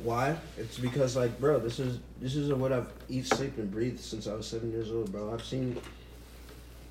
Why? 0.00 0.36
It's 0.58 0.78
because 0.78 1.16
like, 1.16 1.40
bro, 1.40 1.58
this 1.58 1.78
is 1.78 2.00
this 2.20 2.36
is 2.36 2.52
what 2.52 2.72
I've 2.72 2.88
eat, 3.08 3.26
sleep, 3.26 3.56
and 3.56 3.70
breathed 3.70 4.00
since 4.00 4.26
I 4.26 4.34
was 4.34 4.46
seven 4.46 4.70
years 4.70 4.90
old, 4.90 5.10
bro. 5.10 5.32
I've 5.32 5.44
seen. 5.44 5.80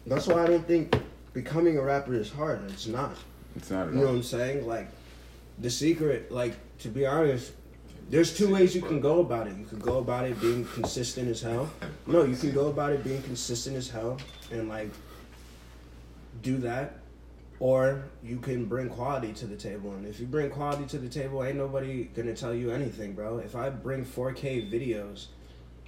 That's 0.07 0.27
why 0.27 0.43
I 0.43 0.47
don't 0.47 0.67
think 0.67 0.95
becoming 1.33 1.77
a 1.77 1.81
rapper 1.81 2.15
is 2.15 2.31
hard. 2.31 2.69
It's 2.71 2.87
not. 2.87 3.15
It's 3.55 3.69
not 3.69 3.87
at 3.87 3.93
You 3.93 3.99
know 3.99 4.07
what. 4.07 4.15
I'm 4.15 4.23
saying? 4.23 4.65
Like, 4.65 4.89
the 5.59 5.69
secret, 5.69 6.31
like, 6.31 6.55
to 6.79 6.89
be 6.89 7.05
honest, 7.05 7.53
there's 8.09 8.35
two 8.35 8.53
ways 8.53 8.75
you 8.75 8.81
can 8.81 8.99
go 8.99 9.21
about 9.21 9.47
it. 9.47 9.55
You 9.57 9.65
could 9.65 9.81
go 9.81 9.97
about 9.97 10.25
it 10.25 10.39
being 10.39 10.65
consistent 10.65 11.27
as 11.29 11.41
hell. 11.41 11.69
No, 12.05 12.23
you 12.23 12.35
can 12.35 12.51
go 12.51 12.67
about 12.67 12.91
it 12.93 13.03
being 13.03 13.21
consistent 13.23 13.75
as 13.75 13.89
hell 13.89 14.17
and, 14.51 14.69
like, 14.69 14.89
do 16.41 16.57
that. 16.57 16.99
Or 17.59 18.03
you 18.21 18.37
can 18.37 18.65
bring 18.65 18.89
quality 18.89 19.31
to 19.33 19.47
the 19.47 19.55
table. 19.55 19.93
And 19.93 20.05
if 20.05 20.19
you 20.19 20.25
bring 20.25 20.49
quality 20.49 20.85
to 20.87 20.97
the 20.97 21.07
table, 21.07 21.43
ain't 21.43 21.57
nobody 21.57 22.03
gonna 22.03 22.35
tell 22.35 22.53
you 22.53 22.69
anything, 22.71 23.13
bro. 23.13 23.37
If 23.37 23.55
I 23.55 23.69
bring 23.69 24.03
4K 24.03 24.69
videos 24.69 25.27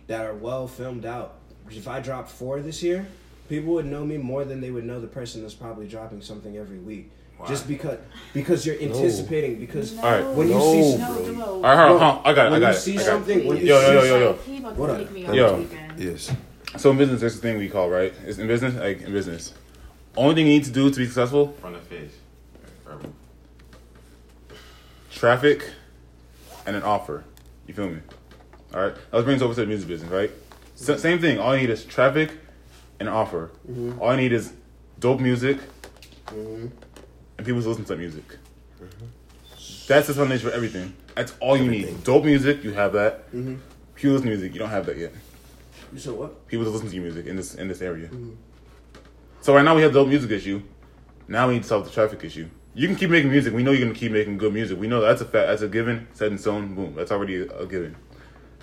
that 0.08 0.26
are 0.26 0.34
well 0.34 0.66
filmed 0.66 1.06
out, 1.06 1.40
if 1.70 1.88
I 1.90 2.00
drop 2.00 2.30
four 2.30 2.62
this 2.62 2.82
year, 2.82 3.06
people 3.50 3.74
would 3.74 3.86
know 3.86 4.06
me 4.06 4.18
more 4.18 4.46
than 4.46 4.62
they 4.62 4.72
would 4.72 4.86
know 4.86 5.02
the 5.02 5.08
person 5.08 5.42
that's 5.42 5.54
probably 5.54 5.88
dropping 5.88 6.22
something 6.22 6.56
every 6.56 6.80
week. 6.80 7.12
Just 7.48 7.68
because 7.68 8.00
because 8.34 8.66
you're 8.66 8.80
anticipating 8.82 9.60
because 9.60 9.94
No, 9.96 10.02
All 10.02 10.12
right. 10.12 10.36
when 10.36 10.48
you 10.50 10.60
see 10.60 10.98
no, 10.98 11.08
bro. 11.14 11.32
no. 11.32 11.46
All 11.46 11.62
right, 11.62 11.88
hold 11.88 12.02
on, 12.02 12.16
hold 12.16 12.18
on. 12.18 12.22
I 12.26 12.34
got 12.34 12.52
it. 12.52 12.56
I 12.56 12.60
got 12.60 12.68
you 12.70 12.74
it. 12.74 12.80
see 12.80 12.94
I 12.94 12.96
got 12.98 13.06
something 13.06 13.48
when 13.48 13.58
you 13.58 13.64
Yo, 13.68 13.80
yo, 13.80 14.02
see 14.02 14.08
yo, 14.10 14.20
yo. 14.20 14.34
What 14.72 14.88
to 14.88 14.94
up? 14.94 14.98
take 15.00 15.12
me 15.12 15.26
on 15.26 15.34
Yo. 15.36 15.66
Yes. 15.98 16.32
So 16.78 16.92
in 16.92 16.98
business, 16.98 17.22
there's 17.22 17.38
a 17.38 17.40
thing 17.42 17.58
we 17.58 17.70
call 17.70 17.90
right. 17.90 18.14
It's 18.26 18.38
in 18.40 18.48
business, 18.48 18.76
like 18.76 19.02
in 19.02 19.12
business. 19.12 19.54
Only 20.16 20.36
thing 20.36 20.48
you 20.48 20.54
need 20.54 20.64
to 20.66 20.72
do 20.72 20.90
to 20.90 20.98
be 20.98 21.06
successful: 21.06 21.54
Front 21.62 21.76
of 21.76 21.84
face. 21.84 22.12
Verbal. 22.86 23.14
traffic 25.12 25.70
and 26.66 26.76
an 26.76 26.84
offer. 26.84 27.24
You 27.68 27.74
feel 27.74 27.90
me? 27.90 28.00
All 28.74 28.82
right. 28.82 28.94
Let's 29.12 29.24
bring 29.26 29.38
this 29.38 29.42
over 29.44 29.54
to 29.54 29.62
the 29.62 29.68
music 29.68 29.88
business, 29.88 30.12
right? 30.12 30.32
S- 30.80 31.02
same 31.02 31.20
thing. 31.20 31.40
All 31.40 31.56
you 31.56 31.62
need 31.62 31.70
is 31.70 31.86
traffic 31.86 32.32
and 33.00 33.08
an 33.08 33.14
offer. 33.16 33.52
All 34.00 34.12
you 34.12 34.18
need 34.18 34.34
is 34.34 34.54
dope 35.00 35.20
music 35.20 35.58
Mhm. 36.28 36.72
And 37.38 37.46
people 37.46 37.62
to 37.62 37.70
listen 37.70 37.84
to 37.86 37.90
that 37.90 38.00
music. 38.00 38.38
That's 39.88 40.08
the 40.08 40.14
foundation 40.14 40.50
for 40.50 40.56
everything. 40.56 40.94
That's 41.16 41.34
all 41.40 41.58
you 41.58 41.70
need. 41.70 42.04
Dope 42.04 42.26
music, 42.26 42.64
you 42.64 42.74
have 42.74 42.94
that. 42.94 43.32
Mhm. 43.34 43.60
People 43.96 44.12
listen 44.12 44.28
to 44.30 44.36
music, 44.36 44.54
you 44.54 44.60
don't 44.60 44.70
have 44.70 44.86
that 44.86 44.98
yet. 44.98 45.14
You 45.94 46.00
said 46.00 46.14
what? 46.14 46.48
People 46.48 46.66
to 46.66 46.72
listen 46.72 46.90
to 46.90 46.94
your 46.96 47.04
music 47.04 47.26
in 47.26 47.36
this 47.36 47.56
in 47.56 47.68
this 47.68 47.82
area. 47.82 48.10
So 49.42 49.56
right 49.56 49.64
now 49.64 49.76
we 49.76 49.82
have 49.84 49.94
the 49.94 50.00
dope 50.00 50.10
music 50.10 50.32
issue. 50.32 50.62
Now 51.28 51.48
we 51.48 51.56
need 51.56 51.64
to 51.64 51.70
solve 51.70 51.86
the 51.86 51.92
traffic 51.92 52.24
issue. 52.24 52.48
You 52.74 52.88
can 52.88 52.96
keep 52.96 53.10
making 53.10 53.32
music. 53.32 53.54
We 53.54 53.64
know 53.64 53.72
you're 53.72 53.88
gonna 53.88 53.98
keep 53.98 54.12
making 54.12 54.38
good 54.38 54.54
music. 54.54 54.80
We 54.80 54.88
know 54.88 55.02
that's 55.02 55.22
a 55.22 55.26
fact. 55.26 55.48
That's 55.48 55.62
a 55.62 55.68
given. 55.68 56.08
Set 56.14 56.32
in 56.32 56.38
stone. 56.38 56.76
Boom. 56.76 56.94
That's 56.96 57.12
already 57.12 57.36
a 57.42 57.66
given. 57.66 57.96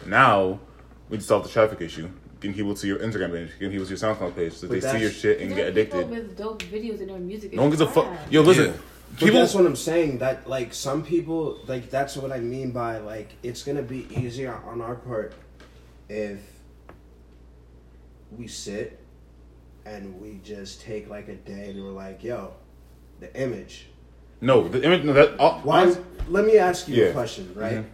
Now 0.06 0.60
we 1.08 1.16
need 1.16 1.22
to 1.22 1.26
solve 1.26 1.44
the 1.44 1.48
traffic 1.50 1.80
issue. 1.80 2.10
Getting 2.44 2.56
people 2.56 2.74
to 2.74 2.86
your 2.86 2.98
Instagram 2.98 3.32
page. 3.32 3.48
Getting 3.58 3.70
people 3.70 3.86
to 3.86 3.88
your 3.88 3.98
SoundCloud 3.98 4.36
page 4.36 4.52
so 4.52 4.68
But 4.68 4.82
they 4.82 4.92
see 4.92 5.00
your 5.00 5.10
shit 5.10 5.40
and 5.40 5.48
get 5.56 5.68
are 5.68 5.72
people 5.72 6.00
addicted. 6.00 6.10
with 6.10 6.36
dope 6.36 6.62
videos 6.64 7.00
in 7.00 7.08
their 7.08 7.18
music. 7.18 7.54
No 7.54 7.62
one 7.62 7.70
gives 7.70 7.80
a 7.80 7.86
fuck. 7.86 8.06
Yo, 8.30 8.42
listen. 8.42 8.66
Yeah. 8.66 8.72
But 9.12 9.18
People. 9.18 9.40
that's 9.40 9.54
what 9.54 9.64
I'm 9.64 9.76
saying. 9.76 10.18
That 10.18 10.46
like 10.46 10.74
some 10.74 11.02
people 11.02 11.58
like 11.66 11.88
that's 11.88 12.18
what 12.18 12.32
I 12.32 12.40
mean 12.40 12.70
by 12.72 12.98
like 12.98 13.30
it's 13.42 13.62
gonna 13.62 13.80
be 13.82 14.06
easier 14.14 14.52
on 14.66 14.82
our 14.82 14.96
part 14.96 15.32
if 16.10 16.38
we 18.36 18.46
sit 18.46 19.00
and 19.86 20.20
we 20.20 20.38
just 20.44 20.82
take 20.82 21.08
like 21.08 21.28
a 21.28 21.36
day 21.36 21.70
and 21.70 21.82
we're 21.82 21.92
like, 21.92 22.22
yo, 22.22 22.52
the 23.20 23.34
image. 23.40 23.86
No, 24.42 24.68
the 24.68 24.84
image. 24.84 25.02
No, 25.02 25.14
that. 25.14 25.38
All, 25.40 25.60
Why? 25.60 25.96
Let 26.28 26.44
me 26.44 26.58
ask 26.58 26.88
you 26.88 26.96
Yeah. 26.96 27.04
a 27.06 27.12
question, 27.14 27.50
right? 27.54 27.76
Mhm. 27.78 27.84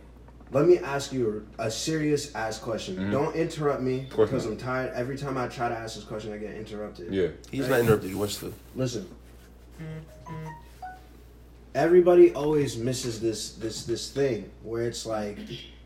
Let 0.52 0.66
me 0.66 0.78
ask 0.78 1.12
you 1.12 1.46
a 1.58 1.70
serious 1.70 2.34
ass 2.34 2.58
question. 2.58 3.10
Don't 3.10 3.34
interrupt 3.36 3.82
me 3.82 4.00
Mm-hmm. 4.10 4.22
because 4.22 4.44
not. 4.46 4.52
I'm 4.52 4.58
tired. 4.58 4.92
Every 4.94 5.16
time 5.16 5.38
I 5.38 5.46
try 5.46 5.68
to 5.68 5.76
ask 5.76 5.94
this 5.94 6.04
question, 6.04 6.32
I 6.32 6.38
get 6.38 6.54
interrupted. 6.56 7.12
Yeah. 7.14 7.28
He's 7.52 7.68
not 7.68 7.80
interrupted. 7.80 8.14
What's 8.16 8.38
the. 8.38 8.52
Listen. 8.74 9.08
Everybody 11.74 12.34
always 12.34 12.76
misses 12.76 13.20
this 13.20 13.52
this 13.52 13.84
this 13.84 14.10
thing 14.10 14.50
where 14.64 14.82
it's 14.86 15.06
like 15.06 15.38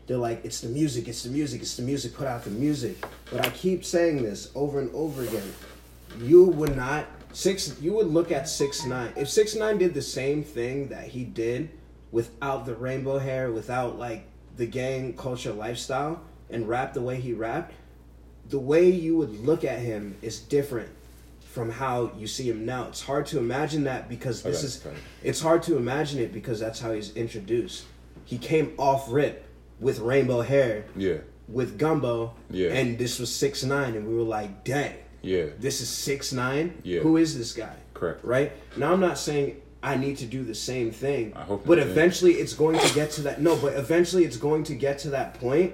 they're 0.07 0.17
like 0.17 0.43
it's 0.43 0.61
the 0.61 0.69
music, 0.69 1.07
it's 1.07 1.21
the 1.21 1.29
music, 1.29 1.61
it's 1.61 1.75
the 1.77 1.83
music, 1.83 2.15
put 2.15 2.25
out 2.25 2.43
the 2.43 2.49
music. 2.49 2.97
But 3.31 3.45
I 3.45 3.49
keep 3.51 3.85
saying 3.85 4.23
this 4.23 4.51
over 4.55 4.79
and 4.79 4.89
over 4.95 5.21
again. 5.21 5.53
You 6.19 6.45
would 6.45 6.75
not 6.75 7.05
six 7.33 7.79
you 7.79 7.93
would 7.93 8.07
look 8.07 8.31
at 8.31 8.49
six 8.49 8.83
nine. 8.83 9.13
If 9.15 9.29
six 9.29 9.53
nine 9.53 9.77
did 9.77 9.93
the 9.93 10.01
same 10.01 10.43
thing 10.43 10.87
that 10.87 11.07
he 11.07 11.23
did 11.23 11.69
without 12.11 12.65
the 12.65 12.73
rainbow 12.73 13.19
hair, 13.19 13.51
without 13.51 13.99
like 13.99 14.25
the 14.57 14.65
gang 14.65 15.13
culture 15.13 15.51
lifestyle 15.53 16.21
and 16.49 16.67
rap 16.67 16.93
the 16.93 17.01
way 17.01 17.19
he 17.19 17.33
rapped, 17.33 17.73
the 18.49 18.59
way 18.59 18.89
you 18.89 19.17
would 19.17 19.45
look 19.45 19.63
at 19.63 19.79
him 19.79 20.15
is 20.21 20.39
different 20.39 20.89
from 21.41 21.71
how 21.71 22.11
you 22.17 22.27
see 22.27 22.49
him 22.49 22.65
now. 22.65 22.87
It's 22.87 23.01
hard 23.01 23.25
to 23.27 23.37
imagine 23.37 23.85
that 23.85 24.09
because 24.09 24.43
this 24.43 24.57
Okay, 24.85 24.95
is 24.95 25.01
it's 25.23 25.41
hard 25.41 25.63
to 25.63 25.77
imagine 25.77 26.19
it 26.19 26.33
because 26.33 26.59
that's 26.59 26.79
how 26.79 26.91
he's 26.93 27.15
introduced. 27.15 27.85
He 28.25 28.37
came 28.37 28.73
off 28.77 29.07
rip 29.11 29.45
with 29.79 29.99
rainbow 29.99 30.41
hair, 30.41 30.85
Yeah. 30.95 31.17
with 31.47 31.77
Gummo, 31.79 32.31
Yeah. 32.49 32.69
and 32.69 32.97
this 32.97 33.19
was 33.19 33.33
six 33.33 33.63
nine, 33.63 33.95
and 33.95 34.07
we 34.07 34.15
were 34.15 34.23
like, 34.23 34.63
dang, 34.63 34.95
Yeah. 35.21 35.45
this 35.59 35.81
is 35.81 35.89
six 35.89 36.31
nine. 36.33 36.75
Yeah. 36.83 36.99
Who 37.01 37.17
is 37.17 37.37
this 37.37 37.53
guy? 37.53 37.75
Correct. 37.93 38.23
Right 38.23 38.51
now, 38.77 38.93
I'm 38.93 38.99
not 38.99 39.17
saying 39.17 39.61
I 39.85 39.95
need 39.97 40.17
to 40.17 40.25
do 40.25 40.43
the 40.43 40.55
same 40.55 40.89
thing, 40.91 41.33
I 41.35 41.43
hope 41.43 41.65
but 41.65 41.77
not, 41.77 41.85
yeah. 41.85 41.91
eventually 41.93 42.33
it's 42.33 42.53
going 42.53 42.79
to 42.79 42.93
get 42.95 43.11
to 43.11 43.21
that. 43.23 43.39
No, 43.41 43.55
but 43.55 43.73
eventually 43.73 44.25
it's 44.25 44.37
going 44.37 44.63
to 44.65 44.75
get 44.75 44.97
to 44.99 45.09
that 45.11 45.35
point. 45.39 45.73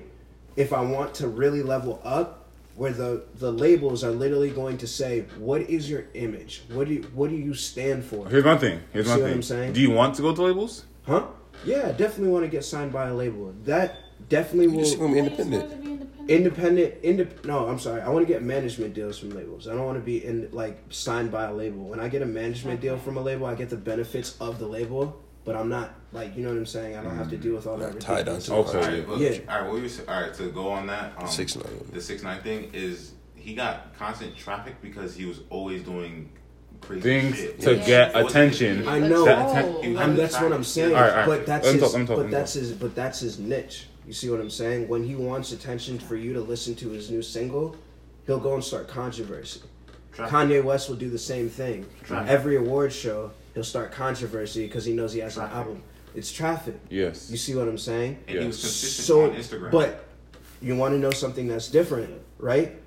If 0.56 0.74
I 0.74 0.82
want 0.82 1.14
to 1.16 1.28
really 1.30 1.64
level 1.64 2.02
up 2.04 2.50
where 2.76 2.92
the 2.92 3.24
the 3.36 3.52
labels 3.52 4.04
are 4.04 4.12
literally 4.12 4.50
going 4.50 4.78
to 4.80 4.88
say, 4.88 5.26
"What 5.38 5.62
is 5.62 5.90
your 5.90 6.04
image? 6.14 6.64
What 6.74 6.88
do 6.88 6.94
you, 6.96 7.04
what 7.14 7.30
do 7.30 7.38
you 7.38 7.54
stand 7.54 8.04
for?" 8.04 8.28
Here's 8.28 8.44
one 8.44 8.60
thing. 8.60 8.82
Here's 8.92 9.06
See 9.06 9.12
one 9.12 9.20
what 9.22 9.28
thing. 9.28 9.36
I'm 9.36 9.44
saying? 9.44 9.74
Do 9.74 9.82
you 9.82 9.92
want 9.92 10.16
to 10.16 10.22
go 10.22 10.36
to 10.36 10.42
labels? 10.42 10.86
Huh? 11.08 11.28
Yeah, 11.66 11.92
definitely 11.92 12.30
want 12.36 12.44
to 12.46 12.50
get 12.52 12.66
signed 12.66 12.92
by 12.92 13.08
a 13.08 13.14
label. 13.14 13.54
That 13.66 13.98
definitely 14.30 14.74
You 14.76 14.84
just 14.84 14.98
will. 14.98 15.06
want 15.08 15.18
to 15.18 15.22
be 15.24 15.30
Why 15.30 15.38
independent. 15.44 15.91
Supposed 16.28 16.28
to 16.28 16.28
be 16.28 16.34
independent? 16.34 17.04
Independent, 17.04 17.42
indep- 17.44 17.46
No, 17.46 17.68
I'm 17.68 17.80
sorry. 17.80 18.02
I 18.02 18.10
want 18.10 18.26
to 18.28 18.32
get 18.34 18.44
management 18.44 18.94
deals 18.94 19.18
from 19.20 19.32
labels. 19.32 19.68
I 19.68 19.74
don't 19.74 19.86
want 19.86 19.98
to 19.98 20.04
be 20.04 20.24
in 20.24 20.50
like 20.52 20.80
signed 20.90 21.32
by 21.32 21.46
a 21.46 21.54
label. 21.54 21.84
When 21.86 22.00
I 22.00 22.08
get 22.08 22.22
a 22.22 22.26
management 22.26 22.82
deal 22.82 22.98
from 22.98 23.18
a 23.18 23.22
label, 23.22 23.46
I 23.46 23.56
get 23.56 23.70
the 23.70 23.78
benefits 23.78 24.36
of 24.40 24.60
the 24.60 24.68
label, 24.68 25.22
but 25.46 25.56
I'm 25.56 25.70
not 25.70 25.94
like 26.14 26.36
you 26.36 26.44
know 26.44 26.50
what 26.50 26.58
I'm 26.58 26.66
saying. 26.66 26.98
I 26.98 27.04
don't 27.04 27.16
have 27.18 27.30
to 27.30 27.38
deal 27.38 27.56
with 27.56 27.68
all 27.68 27.78
that. 27.78 27.94
Not 27.94 28.02
tied 28.02 28.26
down 28.26 28.36
ridiculous- 28.36 28.72
to 28.72 28.78
Okay. 28.78 28.78
All 28.88 28.94
right, 29.00 29.10
look, 29.10 29.20
Yeah. 29.20 29.38
all 29.54 29.62
right, 29.62 29.72
what 29.72 29.82
you 29.82 29.90
say, 29.90 30.04
all 30.08 30.22
right, 30.22 30.34
to 30.34 30.44
go 30.50 30.70
on 30.70 30.88
that, 30.88 31.14
um, 31.18 31.28
Six 31.28 31.56
nine. 31.56 31.66
the 31.92 32.02
six 32.02 32.24
nine 32.24 32.42
thing 32.42 32.70
is 32.74 33.12
he 33.36 33.54
got 33.56 33.94
constant 33.98 34.36
traffic 34.38 34.76
because 34.82 35.16
he 35.16 35.26
was 35.26 35.40
always 35.50 35.82
doing 35.84 36.30
crazy 36.82 37.02
Things 37.02 37.36
shit. 37.38 37.60
to 37.62 37.76
Yeah. 37.76 37.86
get 37.86 38.14
Wasn't- 38.14 38.30
attention. 38.32 38.88
I 38.88 39.00
know. 39.00 39.26
That 39.26 39.38
Oh. 39.48 39.52
atten- 39.56 39.84
he 39.84 39.90
was 39.94 40.02
And 40.02 40.18
that's 40.18 40.40
what 40.42 40.52
I'm 40.52 40.64
saying. 40.64 40.96
All 40.96 41.02
right, 41.02 41.10
all 41.12 41.16
right. 41.18 41.26
But 41.28 41.46
that's 41.46 41.66
Let 41.66 41.74
me 41.76 41.80
his. 41.80 41.84
talk, 41.90 41.94
let 41.94 42.02
me 42.02 42.08
talk, 42.08 42.18
let 42.18 42.24
but 42.24 42.30
me 42.30 42.32
that's 42.32 42.54
his. 42.54 42.72
But 42.74 42.96
that's 42.96 43.20
his 43.20 43.40
niche. 43.40 43.88
You 44.08 44.14
see 44.14 44.30
what 44.30 44.40
I'm 44.40 44.50
saying? 44.50 44.88
When 44.88 45.04
he 45.04 45.16
wants 45.16 45.52
attention 45.52 46.00
for 46.00 46.16
you 46.16 46.34
to 46.34 46.42
listen 46.42 46.76
to 46.76 46.90
his 46.90 47.10
new 47.12 47.22
single, 47.22 47.76
he'll 48.26 48.40
go 48.40 48.56
and 48.56 48.64
start 48.64 48.88
controversy. 48.88 49.62
Traffic. 50.12 50.34
Kanye 50.34 50.64
West 50.64 50.90
will 50.90 50.96
do 50.98 51.10
the 51.10 51.20
same 51.20 51.50
thing. 51.50 51.86
Traffic. 52.04 52.30
Every 52.30 52.58
award 52.58 52.92
show, 52.92 53.32
he'll 53.54 53.64
start 53.64 53.92
controversy 53.92 54.66
because 54.68 54.84
he 54.86 54.94
knows 54.94 55.14
he 55.14 55.20
has 55.20 55.36
Traffic. 55.36 55.54
an 55.54 55.58
album. 55.60 55.84
It's 56.14 56.32
traffic. 56.32 56.76
Yes. 56.90 57.30
You 57.32 57.38
see 57.38 57.56
what 57.56 57.68
I'm 57.70 57.78
saying? 57.78 58.18
and 58.28 58.40
he 58.40 58.46
was 58.46 58.58
Yes. 58.58 58.62
consistent 58.64 59.06
So, 59.06 59.24
on 59.24 59.32
Instagram. 59.36 59.72
but 59.72 60.06
you 60.62 60.76
want 60.76 60.94
to 60.94 61.00
know 61.00 61.12
something 61.12 61.48
that's 61.48 61.70
different, 61.70 62.14
right? 62.38 62.78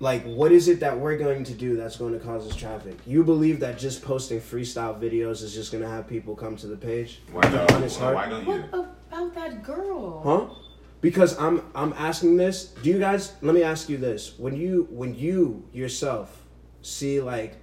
Like, 0.00 0.24
what 0.24 0.50
is 0.50 0.66
it 0.68 0.80
that 0.80 0.98
we're 0.98 1.16
going 1.18 1.44
to 1.44 1.52
do 1.52 1.76
that's 1.76 1.96
going 1.96 2.12
to 2.14 2.18
cause 2.18 2.48
us 2.50 2.56
traffic? 2.56 2.96
You 3.06 3.22
believe 3.22 3.60
that 3.60 3.78
just 3.78 4.02
posting 4.02 4.40
freestyle 4.40 4.98
videos 5.00 5.42
is 5.42 5.54
just 5.54 5.70
going 5.70 5.84
to 5.84 5.88
have 5.90 6.08
people 6.08 6.34
come 6.34 6.56
to 6.56 6.66
the 6.66 6.76
page? 6.76 7.20
why 7.30 7.42
don't, 7.42 7.70
on 7.72 7.82
his 7.82 7.96
heart? 7.96 8.14
why 8.16 8.28
don't 8.28 8.44
you? 8.46 8.52
What 8.62 8.94
about 9.12 9.34
that 9.34 9.62
girl? 9.62 10.22
Huh? 10.22 10.54
Because 11.00 11.38
I'm 11.38 11.62
I'm 11.74 11.92
asking 11.94 12.36
this. 12.36 12.66
Do 12.82 12.88
you 12.88 12.98
guys? 12.98 13.34
Let 13.42 13.54
me 13.54 13.62
ask 13.62 13.88
you 13.88 13.98
this: 13.98 14.38
When 14.38 14.56
you 14.56 14.88
when 14.90 15.14
you 15.14 15.64
yourself 15.72 16.42
see 16.82 17.20
like 17.20 17.56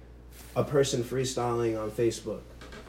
a 0.56 0.64
person 0.64 1.02
freestyling 1.02 1.80
on 1.80 1.90
Facebook, 1.90 2.42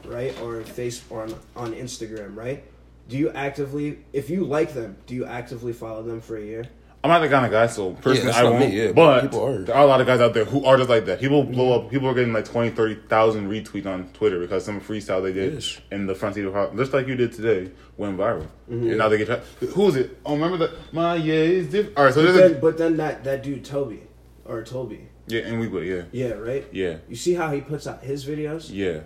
right, 0.04 0.38
or 0.40 0.62
face 0.62 1.02
on 1.10 1.34
on 1.56 1.72
Instagram, 1.72 2.36
right? 2.36 2.64
Do 3.08 3.18
you 3.18 3.30
actively, 3.30 3.98
if 4.12 4.30
you 4.30 4.44
like 4.44 4.74
them, 4.74 4.96
do 5.06 5.14
you 5.14 5.26
actively 5.26 5.72
follow 5.72 6.02
them 6.02 6.20
for 6.20 6.36
a 6.36 6.42
year? 6.42 6.66
I'm 7.04 7.10
not 7.10 7.18
the 7.18 7.28
kind 7.28 7.44
of 7.44 7.50
guy, 7.50 7.66
so 7.66 7.94
personally 7.94 8.26
that's 8.26 8.38
I 8.38 8.44
won't. 8.44 8.60
me, 8.60 8.80
yeah, 8.84 8.92
but 8.92 9.22
people 9.22 9.44
are. 9.44 9.58
there 9.64 9.74
are 9.74 9.82
a 9.82 9.86
lot 9.86 10.00
of 10.00 10.06
guys 10.06 10.20
out 10.20 10.34
there 10.34 10.44
who 10.44 10.64
are 10.64 10.76
just 10.76 10.88
like 10.88 11.04
that. 11.06 11.18
People 11.18 11.42
blow 11.42 11.72
up. 11.80 11.90
People 11.90 12.06
are 12.08 12.14
getting 12.14 12.32
like 12.32 12.44
20, 12.44 12.70
30,000 12.70 13.48
retweets 13.50 13.86
on 13.86 14.08
Twitter 14.12 14.38
because 14.38 14.64
some 14.64 14.80
freestyle 14.80 15.20
they 15.20 15.32
did 15.32 15.54
Yes. 15.54 15.80
in 15.90 16.06
the 16.06 16.14
front 16.14 16.36
seat 16.36 16.42
of 16.44 16.52
the 16.52 16.58
car, 16.66 16.70
just 16.76 16.92
like 16.92 17.08
you 17.08 17.16
did 17.16 17.32
today, 17.32 17.72
went 17.96 18.16
viral. 18.16 18.46
Mm-hmm. 18.70 18.88
And 18.90 18.98
now 18.98 19.08
they 19.08 19.18
get. 19.18 19.26
Tra- 19.26 19.66
who 19.66 19.88
is 19.88 19.96
it? 19.96 20.16
Oh, 20.24 20.34
remember 20.34 20.58
that? 20.58 20.70
My 20.92 21.16
yeah 21.16 21.34
is 21.34 21.66
different. 21.68 21.98
All 21.98 22.04
right, 22.04 22.14
so 22.14 22.24
But 22.24 22.32
then, 22.34 22.52
a 22.52 22.54
but 22.60 22.78
then 22.78 22.96
that 22.98 23.24
that 23.24 23.42
dude 23.42 23.64
Toby, 23.64 24.02
or 24.44 24.62
Toby, 24.62 25.08
yeah, 25.26 25.40
and 25.40 25.58
we 25.58 25.66
would 25.66 25.84
yeah, 25.84 26.02
yeah, 26.12 26.34
right. 26.34 26.64
yeah, 26.70 26.98
You 27.08 27.16
see 27.16 27.34
how 27.34 27.50
he 27.50 27.60
puts 27.62 27.88
out 27.88 28.04
his 28.04 28.24
videos? 28.24 28.70
yeah. 28.72 29.00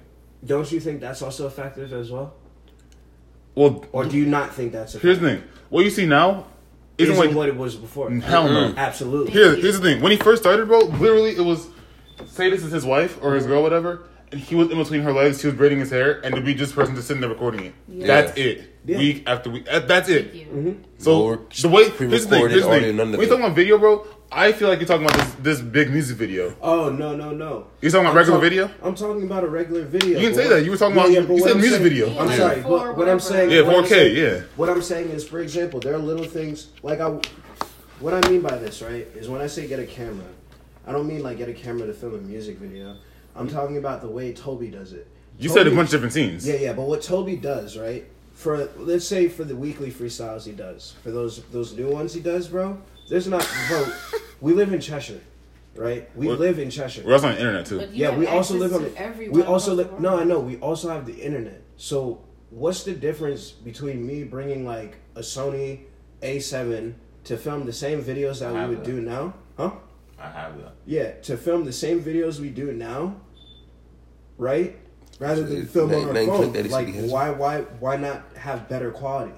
Don't 0.44 0.70
you 0.70 0.80
think 0.80 1.00
that's 1.00 1.22
also 1.22 1.46
effective 1.46 1.94
as 1.94 2.12
well? 2.12 2.34
Well, 3.54 3.84
Or 3.92 4.04
do 4.04 4.18
you 4.18 4.26
not 4.26 4.52
think 4.54 4.72
that's 4.72 4.92
here's 4.92 5.16
effective? 5.16 5.22
the 5.22 5.42
thing. 5.46 5.48
What 5.70 5.84
you 5.84 5.90
see 5.90 6.04
now 6.06 6.44
isn't 6.98 7.12
Isn't 7.12 7.26
like 7.26 7.36
what 7.36 7.48
it 7.48 7.56
was 7.56 7.76
before. 7.76 8.08
Mm-hmm. 8.08 8.20
hell 8.20 8.48
no. 8.48 8.68
Mm-hmm. 8.68 8.78
Absolutely. 8.78 9.32
Here, 9.32 9.54
here's 9.54 9.78
the 9.78 9.82
thing. 9.82 10.02
When 10.02 10.12
he 10.12 10.18
first 10.18 10.42
started, 10.42 10.66
bro, 10.66 10.80
literally 10.80 11.36
it 11.36 11.44
was 11.44 11.68
say 12.26 12.50
this 12.50 12.62
is 12.62 12.72
his 12.72 12.84
wife 12.84 13.18
or 13.22 13.34
his 13.34 13.44
mm-hmm. 13.44 13.52
girl, 13.52 13.62
whatever, 13.62 14.04
and 14.32 14.40
he 14.40 14.54
was 14.54 14.70
in 14.70 14.78
between 14.78 15.02
her 15.02 15.12
legs. 15.12 15.40
He 15.40 15.46
was 15.46 15.56
braiding 15.56 15.78
his 15.80 15.90
hair, 15.90 16.20
and 16.24 16.34
to 16.34 16.40
be 16.40 16.54
just 16.54 16.74
person 16.74 16.94
just 16.94 17.08
sitting 17.08 17.20
there 17.20 17.30
recording 17.30 17.66
it. 17.66 17.74
Yeah. 17.88 18.06
That's 18.06 18.36
it. 18.36 18.75
Yeah. 18.86 18.98
Week 18.98 19.24
after 19.26 19.50
week. 19.50 19.64
That's 19.66 20.08
it. 20.08 20.32
Mm-hmm. 20.32 20.72
So 20.98 21.20
Or 21.22 21.40
the 21.60 21.68
way 21.68 21.88
here's 21.90 21.90
the 21.90 21.98
thing. 21.98 21.98
pre-recorded 21.98 22.50
Here's 22.52 22.64
the 22.64 22.70
audio, 22.70 22.80
thing. 22.88 22.96
When 22.98 23.10
you 23.12 23.20
it. 23.22 23.26
talking 23.28 23.44
about 23.44 23.56
video, 23.56 23.78
bro, 23.78 24.06
I 24.30 24.52
feel 24.52 24.68
like 24.68 24.78
you're 24.78 24.86
talking 24.86 25.06
about 25.06 25.18
this 25.18 25.34
this 25.42 25.60
big 25.60 25.90
music 25.90 26.16
video. 26.16 26.54
Oh 26.62 26.88
no 26.90 27.16
no 27.16 27.30
no! 27.32 27.66
You're 27.80 27.90
talking 27.90 28.04
about 28.06 28.10
I'm 28.12 28.16
regular 28.16 28.38
talk- 28.38 28.42
video? 28.42 28.70
I'm 28.82 28.94
talking 28.94 29.22
about 29.24 29.42
a 29.44 29.48
regular 29.48 29.82
video. 29.84 30.20
You 30.20 30.28
can 30.28 30.36
but 30.36 30.42
say 30.44 30.48
that. 30.50 30.64
You 30.64 30.70
were 30.70 30.76
talking 30.76 30.96
Yeah, 30.96 31.02
about- 31.02 31.12
yeah, 31.12 31.20
you 31.20 31.26
but 31.26 31.38
said 31.38 31.50
I'm 31.52 31.56
music 31.60 31.80
saying- 31.80 31.82
video. 31.82 32.18
I'm 32.18 32.28
Yeah, 32.30 32.36
sorry. 32.36 32.62
four, 32.62 32.70
What, 32.78 32.96
what 32.98 33.08
I'm 33.08 33.20
saying. 33.20 33.50
Yeah, 33.50 33.62
4K. 33.62 33.88
saying- 33.88 34.16
Yeah. 34.16 34.40
What 34.56 34.68
I'm 34.70 34.82
saying 34.82 35.08
is, 35.10 35.26
for 35.26 35.40
example, 35.40 35.80
there 35.80 35.94
are 35.94 35.98
little 35.98 36.24
things 36.24 36.68
like 36.84 37.00
I. 37.00 37.18
What 37.98 38.14
I 38.14 38.28
mean 38.30 38.40
by 38.42 38.56
this, 38.56 38.82
right, 38.82 39.06
is 39.16 39.28
when 39.28 39.40
I 39.40 39.46
say 39.48 39.66
get 39.66 39.80
a 39.80 39.86
camera, 39.86 40.26
I 40.86 40.92
don't 40.92 41.08
mean 41.08 41.22
like 41.24 41.38
get 41.38 41.48
a 41.48 41.54
camera 41.54 41.86
to 41.88 41.94
film 41.94 42.14
a 42.14 42.18
music 42.18 42.58
video. 42.58 42.96
I'm 43.34 43.48
talking 43.48 43.78
about 43.78 44.00
the 44.00 44.08
way 44.08 44.32
Toby 44.32 44.68
does 44.68 44.92
it. 44.92 45.06
You 45.38 45.48
said 45.48 45.66
a 45.66 45.70
bunch 45.70 45.88
of 45.88 45.90
different 45.92 46.12
scenes. 46.14 46.46
Yeah, 46.46 46.54
yeah, 46.56 46.72
but 46.72 46.86
what 46.86 47.02
Toby 47.02 47.36
does, 47.36 47.76
right? 47.76 48.04
For 48.36 48.68
let's 48.76 49.06
say 49.06 49.28
for 49.28 49.44
the 49.44 49.56
weekly 49.56 49.90
freestyles 49.90 50.44
he 50.44 50.52
does, 50.52 50.94
for 51.02 51.10
those 51.10 51.42
those 51.50 51.72
new 51.76 51.88
ones 51.90 52.12
he 52.14 52.20
does, 52.20 52.48
bro. 52.48 52.78
There's 53.08 53.26
not, 53.26 53.48
bro. 53.68 53.86
we 54.40 54.52
live 54.52 54.72
in 54.72 54.80
Cheshire, 54.80 55.20
right? 55.74 56.08
We 56.16 56.26
What- 56.28 56.38
live 56.40 56.58
in 56.58 56.68
Cheshire. 56.70 57.02
We're 57.04 57.14
also 57.14 57.28
on 57.28 57.34
the 57.34 57.40
internet 57.40 57.66
too. 57.66 57.78
But 57.78 57.90
you 57.92 58.02
Yeah, 58.02 58.10
have 58.10 58.18
we 58.18 58.26
also 58.26 58.54
access 58.54 58.60
live 58.60 58.74
on 58.74 58.82
to 58.84 58.88
the. 58.90 59.00
everyone 59.02 59.34
We 59.40 59.42
also 59.42 59.72
across 59.72 59.86
the 59.88 59.92
live. 59.92 60.00
No, 60.02 60.08
world. 60.10 60.20
I 60.20 60.24
know. 60.24 60.40
We 60.40 60.56
also 60.58 60.88
have 60.90 61.06
the 61.06 61.14
internet. 61.14 61.62
So 61.78 62.20
what's 62.50 62.82
the 62.84 62.92
difference 62.92 63.50
between 63.52 64.06
me 64.06 64.24
bringing 64.24 64.66
like 64.66 64.96
a 65.14 65.20
Sony 65.20 65.80
A7 66.22 66.94
to 67.24 67.36
film 67.36 67.64
the 67.64 67.72
same 67.72 68.02
videos 68.02 68.40
that 68.40 68.50
I 68.50 68.52
we 68.52 68.58
have 68.58 68.68
would 68.70 68.78
that. 68.80 68.84
do 68.86 69.00
now? 69.00 69.34
Huh? 69.56 69.70
I 70.18 70.28
have 70.28 70.58
that. 70.58 70.74
Yeah, 70.84 71.12
to 71.22 71.36
film 71.36 71.64
the 71.64 71.72
same 71.72 72.02
videos 72.02 72.38
we 72.40 72.50
do 72.50 72.72
now, 72.72 73.16
right? 74.38 74.76
Rather 75.18 75.42
than 75.44 75.62
It- 75.62 75.68
film 75.70 75.90
that- 75.90 76.08
on 76.08 76.16
our 76.16 76.24
phone, 76.26 76.52
like 76.52 76.70
what 76.70 76.86
he 76.86 76.92
has. 76.92 77.10
why, 77.10 77.30
why, 77.30 77.60
why 77.80 77.96
not 77.96 78.22
have 78.36 78.68
better 78.68 78.90
quality? 78.90 79.32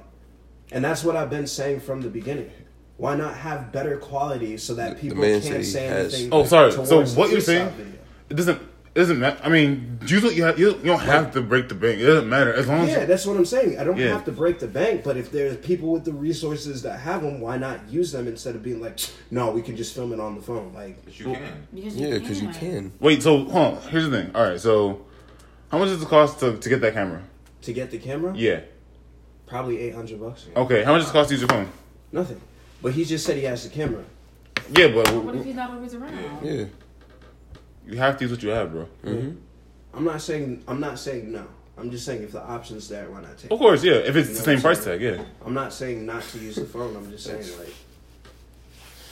And 0.72 0.84
that's 0.84 1.04
what 1.04 1.16
I've 1.16 1.30
been 1.30 1.46
saying 1.46 1.80
from 1.80 2.02
the 2.02 2.08
beginning. 2.08 2.50
Why 2.96 3.14
not 3.14 3.34
have 3.34 3.70
better 3.70 3.96
quality 3.96 4.56
so 4.56 4.74
that 4.74 5.00
people 5.00 5.18
man 5.18 5.40
can't 5.40 5.64
said 5.64 5.66
say 5.66 5.86
has- 5.86 6.14
anything? 6.14 6.32
Oh, 6.32 6.44
sorry. 6.44 6.72
So 6.72 7.04
what 7.14 7.30
you're 7.30 7.40
saying? 7.40 7.70
video. 7.70 7.92
It 8.28 8.34
doesn't. 8.34 8.60
It 8.94 9.00
doesn't 9.02 9.20
matter. 9.20 9.38
I 9.44 9.48
mean, 9.48 10.00
usually 10.06 10.34
you 10.34 10.42
have, 10.42 10.58
you, 10.58 10.70
you 10.70 10.84
don't 10.86 10.98
have 10.98 11.32
to 11.34 11.40
break 11.40 11.68
the 11.68 11.74
bank. 11.76 12.00
It 12.00 12.06
doesn't 12.06 12.28
matter 12.28 12.52
as 12.52 12.66
long 12.66 12.80
as 12.80 12.88
Yeah, 12.88 13.04
that's 13.04 13.24
what 13.26 13.36
I'm 13.36 13.44
saying. 13.44 13.78
I 13.78 13.84
don't 13.84 13.96
Yeah. 13.96 14.08
have 14.08 14.24
to 14.24 14.32
break 14.32 14.58
the 14.58 14.66
bank, 14.66 15.04
but 15.04 15.16
if 15.16 15.30
there's 15.30 15.56
people 15.58 15.92
with 15.92 16.04
the 16.04 16.12
resources 16.12 16.82
that 16.82 16.98
have 17.00 17.22
them, 17.22 17.40
why 17.40 17.58
not 17.58 17.78
use 17.88 18.10
them 18.10 18.26
instead 18.26 18.56
of 18.56 18.64
being 18.64 18.80
like, 18.80 18.98
no, 19.30 19.52
we 19.52 19.62
can 19.62 19.76
just 19.76 19.94
film 19.94 20.12
it 20.12 20.18
on 20.18 20.34
the 20.34 20.42
phone? 20.42 20.72
Like, 20.74 21.04
But 21.04 21.16
you 21.20 21.26
can. 21.26 21.68
Because 21.72 21.94
Yeah, 21.94 22.18
because 22.18 22.42
you 22.42 22.48
can. 22.48 22.92
Wait, 22.98 23.22
so 23.22 23.44
hold 23.44 23.76
on. 23.76 23.82
Here's 23.88 24.08
the 24.08 24.10
thing. 24.10 24.30
All 24.34 24.42
right, 24.42 24.58
so 24.60 25.02
how 25.70 25.78
much 25.78 25.88
does 25.88 26.02
it 26.02 26.08
cost 26.08 26.40
to, 26.40 26.56
to 26.56 26.68
get 26.68 26.80
that 26.80 26.94
camera? 26.94 27.22
to 27.62 27.72
get 27.72 27.90
the 27.90 27.98
camera, 27.98 28.32
Yeah. 28.36 28.60
probably 29.46 29.78
eight 29.80 29.94
hundred 29.94 30.20
bucks. 30.20 30.46
Okay. 30.56 30.84
How 30.84 30.92
much 30.92 31.02
does 31.02 31.10
it 31.10 31.12
cost 31.12 31.28
to 31.30 31.34
use 31.34 31.40
your 31.40 31.48
phone? 31.48 31.68
Nothing. 32.12 32.40
But 32.80 32.92
he 32.92 33.04
just 33.04 33.26
said 33.26 33.36
he 33.36 33.42
has 33.44 33.64
the 33.64 33.70
camera. 33.70 34.04
Yeah, 34.70 34.88
but 34.88 35.08
What 35.24 35.34
if 35.34 35.44
he's 35.44 35.54
not 35.56 35.70
always 35.70 35.94
around? 35.94 36.16
Yeah. 36.44 36.64
you 37.86 37.98
have 37.98 38.16
to 38.18 38.24
use 38.24 38.30
what 38.30 38.42
you 38.42 38.50
have, 38.50 38.70
bro. 38.72 38.84
hmm 39.04 39.30
I'm 39.92 40.04
not 40.04 40.20
saying 40.22 40.62
I'm 40.68 40.78
not 40.80 40.98
saying 40.98 41.32
no. 41.32 41.44
I'm 41.76 41.90
just 41.90 42.04
saying 42.04 42.22
if 42.22 42.32
the 42.32 42.42
option's 42.42 42.88
there, 42.88 43.10
why 43.10 43.20
not 43.22 43.38
take? 43.38 43.50
Of 43.50 43.58
course, 43.58 43.82
yeah. 43.84 43.94
If 43.94 44.14
it's 44.16 44.28
You 44.30 44.34
the 44.36 44.40
same 44.42 44.60
price 44.60 44.84
tag, 44.84 45.00
yeah. 45.00 45.22
I'm 45.44 45.54
not 45.54 45.72
saying 45.72 46.04
not 46.06 46.22
to 46.22 46.38
use 46.38 46.56
the 46.56 46.64
phone. 46.64 46.96
I'm 46.96 47.10
just 47.10 47.24
saying 47.24 47.44
like 47.58 47.74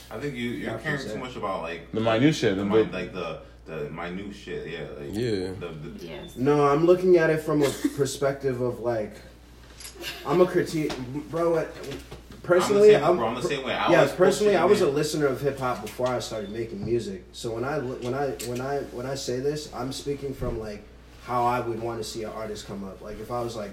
I 0.09 0.19
think 0.19 0.35
you 0.35 0.51
you're 0.51 0.77
caring 0.79 1.01
too 1.05 1.17
much 1.17 1.35
about 1.35 1.63
like 1.63 1.91
The 1.91 1.99
minute 1.99 2.33
shit, 2.35 2.55
the 2.55 2.63
the 2.63 2.83
like 2.85 3.13
the 3.13 3.41
the 3.67 3.89
minute 3.89 4.33
shit. 4.35 4.67
Yeah. 4.67 4.79
Like, 4.97 5.09
Yeah. 5.13 5.51
The, 5.59 5.67
the, 5.89 6.05
Yes. 6.05 6.35
no. 6.35 6.67
I'm 6.67 6.85
looking 6.85 7.17
at 7.17 7.29
it 7.29 7.41
from 7.41 7.61
a 7.63 7.69
perspective 7.97 8.61
of 8.61 8.79
like 8.79 9.13
I'm 10.25 10.41
a 10.41 10.45
critique, 10.45 10.93
bro. 11.29 11.51
what- 11.51 11.73
Personally, 12.43 12.95
I'm 12.95 13.01
the 13.01 13.07
same, 13.07 13.09
I'm, 13.11 13.17
bro, 13.17 13.27
I'm 13.27 13.35
the 13.35 13.41
same 13.41 13.65
way. 13.65 13.73
I 13.73 13.91
yeah, 13.91 13.97
always 13.97 14.11
personally, 14.13 14.55
I 14.55 14.63
was 14.63 14.79
a 14.79 14.87
listener 14.89 15.25
of 15.25 15.41
hip 15.41 15.59
hop 15.59 15.81
before 15.81 16.07
I 16.07 16.19
started 16.19 16.49
making 16.49 16.85
music. 16.85 17.25
So 17.33 17.53
when 17.53 17.65
I 17.65 17.79
when 17.79 18.13
I 18.13 18.27
when 18.47 18.61
I 18.61 18.77
when 18.93 19.05
I 19.05 19.15
say 19.15 19.41
this, 19.41 19.69
I'm 19.73 19.91
speaking 19.91 20.33
from 20.33 20.57
like 20.57 20.81
how 21.25 21.43
I 21.43 21.59
would 21.59 21.81
want 21.81 21.97
to 22.01 22.05
see 22.05 22.23
an 22.23 22.29
artist 22.29 22.65
come 22.65 22.85
up. 22.85 23.01
Like 23.01 23.19
if 23.19 23.31
I 23.31 23.41
was 23.41 23.57
like, 23.57 23.71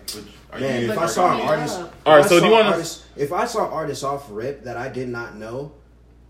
are 0.52 0.58
man, 0.58 0.82
you 0.82 0.90
if 0.90 0.98
I 0.98 1.06
saw 1.06 1.34
an 1.36 1.42
artist, 1.42 1.78
All 2.04 2.16
right, 2.16 2.24
so 2.28 2.40
do 2.40 2.46
you 2.46 2.52
wanna- 2.52 2.70
artists- 2.70 3.04
if 3.14 3.32
I 3.32 3.44
saw 3.44 3.70
artists 3.70 4.02
off 4.02 4.26
rip 4.28 4.64
that 4.64 4.76
I 4.76 4.88
did 4.88 5.08
not 5.08 5.36
know, 5.36 5.70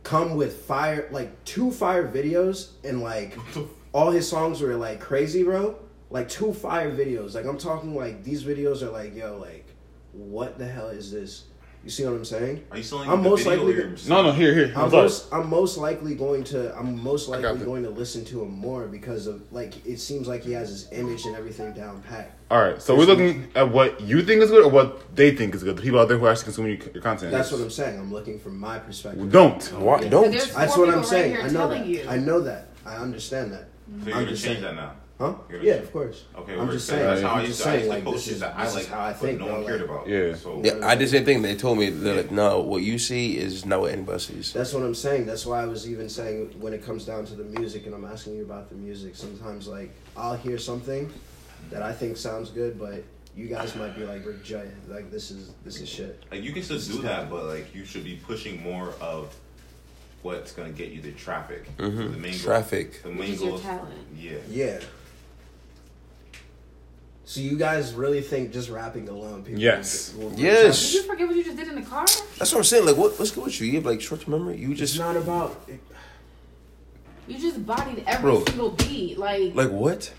come 0.04 0.36
with 0.36 0.62
fire 0.64 1.08
like 1.10 1.44
two 1.44 1.72
fire 1.72 2.06
videos 2.06 2.72
and 2.84 3.00
like 3.00 3.36
all 3.92 4.10
his 4.12 4.28
songs 4.28 4.60
were 4.60 4.76
like 4.76 5.00
crazy, 5.00 5.42
bro. 5.42 5.76
Like 6.10 6.28
two 6.28 6.52
fire 6.52 6.94
videos. 6.94 7.34
Like 7.34 7.46
I'm 7.46 7.58
talking 7.58 7.96
like 7.96 8.22
these 8.22 8.44
videos 8.44 8.82
are 8.82 8.90
like, 8.90 9.16
yo, 9.16 9.38
like 9.38 9.66
what 10.12 10.58
the 10.58 10.66
hell 10.66 10.88
is 10.88 11.10
this? 11.10 11.44
You 11.84 11.90
see 11.90 12.04
what 12.06 12.14
I'm 12.14 12.24
saying? 12.24 12.64
Are 12.70 12.78
you 12.78 12.82
selling 12.82 13.10
I'm 13.10 13.22
the 13.22 13.28
most 13.28 13.44
video 13.44 13.58
likely 13.58 13.74
or 13.74 13.94
to- 13.94 14.00
your 14.00 14.08
No, 14.08 14.22
no, 14.22 14.32
here, 14.32 14.54
here. 14.54 14.72
I'm, 14.74 14.84
I'm 14.84 14.90
most, 14.90 15.32
I'm 15.32 15.50
most 15.50 15.76
likely 15.76 16.14
going 16.14 16.42
to 16.44 16.74
I'm 16.78 16.98
most 17.02 17.28
likely 17.28 17.62
going 17.62 17.82
to 17.82 17.90
listen 17.90 18.24
to 18.26 18.42
him 18.42 18.52
more 18.52 18.86
because 18.86 19.26
of 19.26 19.42
like 19.52 19.84
it 19.84 19.98
seems 19.98 20.26
like 20.26 20.42
he 20.44 20.52
has 20.52 20.70
his 20.70 20.90
image 20.92 21.26
and 21.26 21.36
everything 21.36 21.74
down 21.74 22.00
pat. 22.02 22.30
All 22.50 22.62
right, 22.62 22.80
so 22.80 22.96
we're 22.96 23.04
looking 23.04 23.48
at 23.54 23.70
what 23.70 24.00
you 24.00 24.22
think 24.22 24.42
is 24.42 24.50
good 24.50 24.64
or 24.64 24.70
what 24.70 25.14
they 25.14 25.36
think 25.36 25.54
is 25.54 25.62
good. 25.62 25.76
The 25.76 25.82
people 25.82 25.98
out 26.00 26.08
there 26.08 26.16
who 26.16 26.24
are 26.24 26.30
actually 26.30 26.44
consuming 26.44 26.78
your, 26.78 26.90
your 26.94 27.02
content. 27.02 27.32
That's 27.32 27.52
what 27.52 27.60
I'm 27.60 27.70
saying. 27.70 27.98
I'm 27.98 28.12
looking 28.12 28.38
from 28.38 28.58
my 28.58 28.78
perspective. 28.78 29.30
Don't. 29.30 29.62
Why 29.78 30.08
don't? 30.08 30.32
That's 30.32 30.76
what 30.76 30.88
I'm 30.88 30.94
people 30.94 31.02
saying. 31.04 31.34
Right 31.34 31.44
I 31.44 31.48
know 31.48 31.68
that. 31.68 31.86
you. 31.86 32.06
I 32.08 32.16
know 32.16 32.40
that. 32.40 32.68
I 32.86 32.96
understand 32.96 33.52
that. 33.52 33.68
So 34.02 34.06
you're 34.08 34.16
I'm 34.16 34.22
gonna 34.22 34.26
just 34.30 34.44
change 34.44 34.60
saying. 34.60 34.74
that 34.76 34.80
now. 34.80 34.92
Huh? 35.24 35.34
Yeah, 35.62 35.74
of 35.74 35.92
course. 35.92 36.24
Okay, 36.36 36.58
I'm 36.58 36.70
just 36.70 36.86
saying 36.86 36.98
saying. 37.00 37.08
that's 37.10 37.22
how 37.22 37.28
I'm 37.30 37.38
I 37.38 37.46
just 37.46 37.48
used 37.48 37.62
to, 37.62 37.68
I 37.68 37.72
saying. 37.72 37.78
used 37.78 37.90
to 38.04 38.04
Like 38.10 38.14
this 38.14 38.28
is 38.28 38.40
that 38.40 38.54
I 38.56 38.64
this 38.64 38.70
is 38.70 38.76
like, 38.76 38.86
how 38.88 39.04
I 39.04 39.12
think. 39.12 39.38
no 39.40 39.46
bro, 39.46 39.54
one 39.54 39.64
cared 39.66 39.80
like- 39.80 39.90
about. 39.90 40.08
Yeah. 40.08 40.34
So 40.34 40.60
Yeah, 40.64 40.86
I 40.86 40.94
did 40.94 41.04
the 41.08 41.10
same 41.10 41.24
thing. 41.24 41.42
They 41.42 41.56
told 41.56 41.78
me 41.78 41.90
they're 41.90 42.16
like, 42.16 42.30
no, 42.30 42.60
what 42.60 42.82
you 42.82 42.98
see 42.98 43.38
is 43.38 43.64
not 43.64 43.80
what 43.80 43.92
anybody 43.92 44.18
sees. 44.18 44.52
That's 44.52 44.72
what 44.74 44.82
I'm 44.82 44.94
saying. 44.94 45.26
That's 45.26 45.46
why 45.46 45.62
I 45.62 45.66
was 45.66 45.88
even 45.88 46.08
saying 46.08 46.54
when 46.60 46.72
it 46.74 46.84
comes 46.84 47.04
down 47.06 47.24
to 47.26 47.34
the 47.34 47.44
music, 47.44 47.86
and 47.86 47.94
I'm 47.94 48.04
asking 48.04 48.36
you 48.36 48.42
about 48.44 48.68
the 48.68 48.74
music. 48.76 49.16
Sometimes, 49.16 49.66
like 49.66 49.90
I'll 50.16 50.36
hear 50.36 50.58
something 50.58 51.10
that 51.70 51.82
I 51.82 51.92
think 51.92 52.16
sounds 52.16 52.50
good, 52.50 52.78
but 52.78 53.02
you 53.36 53.46
guys 53.48 53.74
might 53.74 53.96
be 53.96 54.04
like, 54.04 54.24
"Rick 54.26 54.44
J, 54.44 54.68
like 54.88 55.10
this 55.10 55.30
is 55.30 55.52
this 55.64 55.80
is 55.80 55.88
shit." 55.88 56.22
like 56.30 56.42
you 56.42 56.52
can 56.52 56.62
still 56.62 56.78
do 56.78 57.02
that, 57.02 57.30
but 57.30 57.44
like 57.44 57.74
you 57.74 57.84
should 57.84 58.04
be 58.04 58.16
pushing 58.16 58.62
more 58.62 58.94
of 59.00 59.34
what's 60.22 60.52
gonna 60.52 60.70
get 60.70 60.90
you 60.92 61.02
the 61.02 61.12
traffic. 61.12 61.66
Mhm. 61.76 62.12
The 62.12 62.18
main 62.18 62.32
goal- 62.32 62.40
Traffic. 62.44 63.02
The 63.02 63.10
main 63.10 63.36
goal. 63.36 63.60
Yeah. 64.16 64.38
Yeah. 64.48 64.80
So 67.34 67.40
you 67.40 67.56
guys 67.56 67.94
really 67.94 68.20
think 68.20 68.52
just 68.52 68.70
rapping 68.70 69.08
alone? 69.08 69.42
People 69.42 69.60
Yes. 69.60 70.14
will- 70.16 70.28
will- 70.28 70.38
Yes. 70.38 70.80
Did 70.92 70.94
you 70.94 71.02
forget 71.02 71.26
what 71.26 71.34
you 71.36 71.42
just 71.42 71.56
did 71.56 71.66
in 71.66 71.74
the 71.74 71.82
car? 71.82 72.04
That's 72.38 72.52
what 72.52 72.58
I'm 72.58 72.62
saying. 72.62 72.86
Like, 72.86 72.96
what, 72.96 73.18
what's 73.18 73.32
good 73.32 73.42
with 73.42 73.60
you? 73.60 73.66
You 73.66 73.74
have 73.74 73.86
like 73.86 74.00
short 74.00 74.20
term 74.20 74.34
memory. 74.34 74.56
You 74.56 74.70
It's 74.70 74.78
just 74.78 74.96
not 75.00 75.16
about. 75.16 75.68
You 77.26 77.36
just 77.40 77.66
bodied 77.66 78.04
every 78.06 78.22
Bro. 78.22 78.44
single 78.44 78.70
beat, 78.70 79.18
like, 79.18 79.52
like 79.52 79.70
what? 79.70 80.12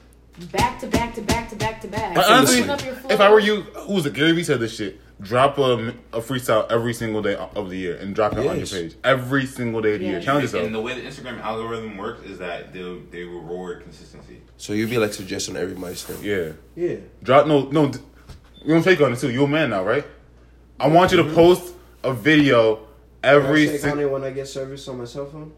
back 0.51 0.81
to 0.81 0.87
back 0.87 1.15
to 1.15 1.21
back 1.21 1.49
to 1.51 1.55
back 1.55 1.79
to 1.83 1.87
back. 1.87 2.15
But 2.15 2.25
honestly, 2.29 2.69
up 2.69 2.83
your 2.83 2.97
if 3.09 3.21
I 3.21 3.31
were 3.31 3.39
you, 3.39 3.61
who 3.61 3.93
was 3.93 4.05
it? 4.05 4.13
Gary 4.13 4.33
Vee 4.33 4.43
said 4.43 4.59
this 4.59 4.75
shit. 4.75 4.99
Drop 5.21 5.57
a, 5.57 5.93
a 6.11 6.19
freestyle 6.19 6.69
every 6.69 6.93
single 6.93 7.21
day 7.21 7.35
of 7.35 7.69
the 7.69 7.77
year 7.77 7.95
and 7.95 8.13
drop 8.13 8.33
it 8.33 8.45
on 8.45 8.57
your 8.57 8.67
page 8.67 8.95
every 9.03 9.45
single 9.45 9.81
day 9.81 9.93
of 9.93 9.99
the 10.01 10.05
year. 10.07 10.21
Challenge 10.21 10.43
yourself. 10.43 10.65
And 10.65 10.75
the 10.75 10.81
way 10.81 10.99
the 10.99 11.07
Instagram 11.07 11.39
algorithm 11.41 11.97
works 11.97 12.23
is 12.23 12.37
that 12.39 12.73
they 12.73 12.81
they 13.11 13.23
reward 13.23 13.83
consistency. 13.83 14.41
So 14.57 14.73
you'd 14.73 14.89
be 14.89 14.97
like 14.97 15.13
suggesting 15.13 15.55
everybody's 15.55 16.03
thing. 16.03 16.21
Yeah. 16.21 16.51
Yeah. 16.75 16.97
Drop 17.23 17.47
no 17.47 17.69
no. 17.69 17.91
You 18.61 18.73
don't 18.73 18.83
take 18.83 18.99
on 18.99 19.13
it 19.13 19.19
too. 19.19 19.31
You're 19.31 19.45
a 19.45 19.47
man 19.47 19.69
now, 19.69 19.83
right? 19.83 20.05
I 20.79 20.87
want 20.87 21.11
you 21.11 21.17
to 21.17 21.23
mm-hmm. 21.23 21.35
post 21.35 21.73
a 22.03 22.13
video 22.13 22.85
every. 23.23 23.65
Can 23.65 23.69
I 23.69 23.71
take 23.71 23.81
si- 23.81 23.89
on 23.89 23.99
it 23.99 24.11
when 24.11 24.23
I 24.23 24.31
get 24.31 24.47
service 24.47 24.85
on 24.89 24.97
my 24.97 25.05
cell 25.05 25.27
phone. 25.27 25.53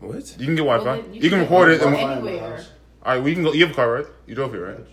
What? 0.00 0.36
you 0.38 0.46
can 0.46 0.56
get 0.56 0.66
Well, 0.66 0.78
Wi-Fi. 0.78 1.02
then 1.02 1.14
you, 1.14 1.30
can 1.30 1.40
record 1.40 1.70
it. 1.70 1.80
And, 1.80 1.92
Wi-Fi 1.92 2.18
in 2.18 2.24
my 2.24 2.30
anywhere. 2.30 2.64
all 3.04 3.14
right, 3.14 3.22
we 3.22 3.34
can 3.34 3.44
go. 3.44 3.52
You 3.52 3.66
have 3.66 3.72
a 3.72 3.76
car, 3.76 3.92
right? 3.92 4.06
You 4.26 4.34
drove 4.34 4.52
here, 4.52 4.66
I 4.66 4.70
right? 4.72 4.86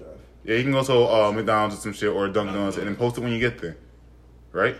Drive. 0.43 0.49
Yeah, 0.49 0.57
you 0.57 0.63
can 0.63 0.71
go 0.71 0.83
to 0.83 0.93
uh, 1.13 1.31
McDonald's 1.31 1.75
or 1.75 1.79
some 1.79 1.93
shit 1.93 2.09
or 2.09 2.27
Dunkin' 2.27 2.53
Donuts 2.55 2.77
and 2.77 2.87
then 2.87 2.95
post 2.95 3.17
it 3.17 3.21
when 3.21 3.31
you 3.31 3.39
get 3.39 3.59
there, 3.59 3.77
right? 4.51 4.75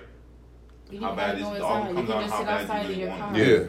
You 0.90 1.00
How 1.00 1.16
bad 1.16 1.36
is- 1.38 1.44
go 1.44 1.54
it 1.54 1.62
all. 1.62 1.80
You 1.88 1.94
comes 1.96 2.10
can 2.10 2.22
just 2.22 2.34
how 2.34 2.38
sit 2.40 2.46
bad 2.48 2.60
you 2.60 2.64
outside 2.64 2.82
in 2.82 2.88
really 2.90 3.00
your 3.02 3.10
want 3.10 3.22
car. 3.22 3.36
it. 3.40 3.62
Yeah. 3.62 3.68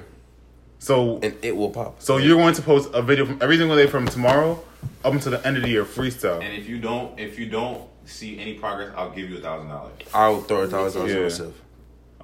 So 0.78 1.18
And 1.22 1.36
it 1.42 1.56
will 1.56 1.70
pop. 1.70 2.02
So 2.02 2.16
you're 2.16 2.36
going 2.36 2.54
to 2.54 2.62
post 2.62 2.90
a 2.92 3.02
video 3.02 3.24
from 3.26 3.38
every 3.40 3.56
single 3.56 3.76
day 3.76 3.86
from 3.86 4.06
tomorrow 4.08 4.60
up 5.04 5.12
until 5.12 5.30
the 5.30 5.46
end 5.46 5.56
of 5.56 5.62
the 5.62 5.68
year, 5.68 5.84
freestyle. 5.84 6.42
And 6.42 6.52
if 6.60 6.68
you 6.68 6.78
don't, 6.80 7.16
if 7.20 7.38
you 7.38 7.46
don't 7.48 7.82
see 8.04 8.36
any 8.40 8.54
progress, 8.54 8.92
I'll 8.96 9.10
give 9.12 9.30
you 9.30 9.38
a 9.38 9.40
thousand 9.40 9.68
dollars. 9.68 9.92
I'll 10.12 10.40
throw 10.40 10.62
a 10.62 10.66
thousand 10.66 11.02
dollars 11.02 11.12
Yeah. 11.12 11.18
on 11.18 11.22
myself. 11.24 11.54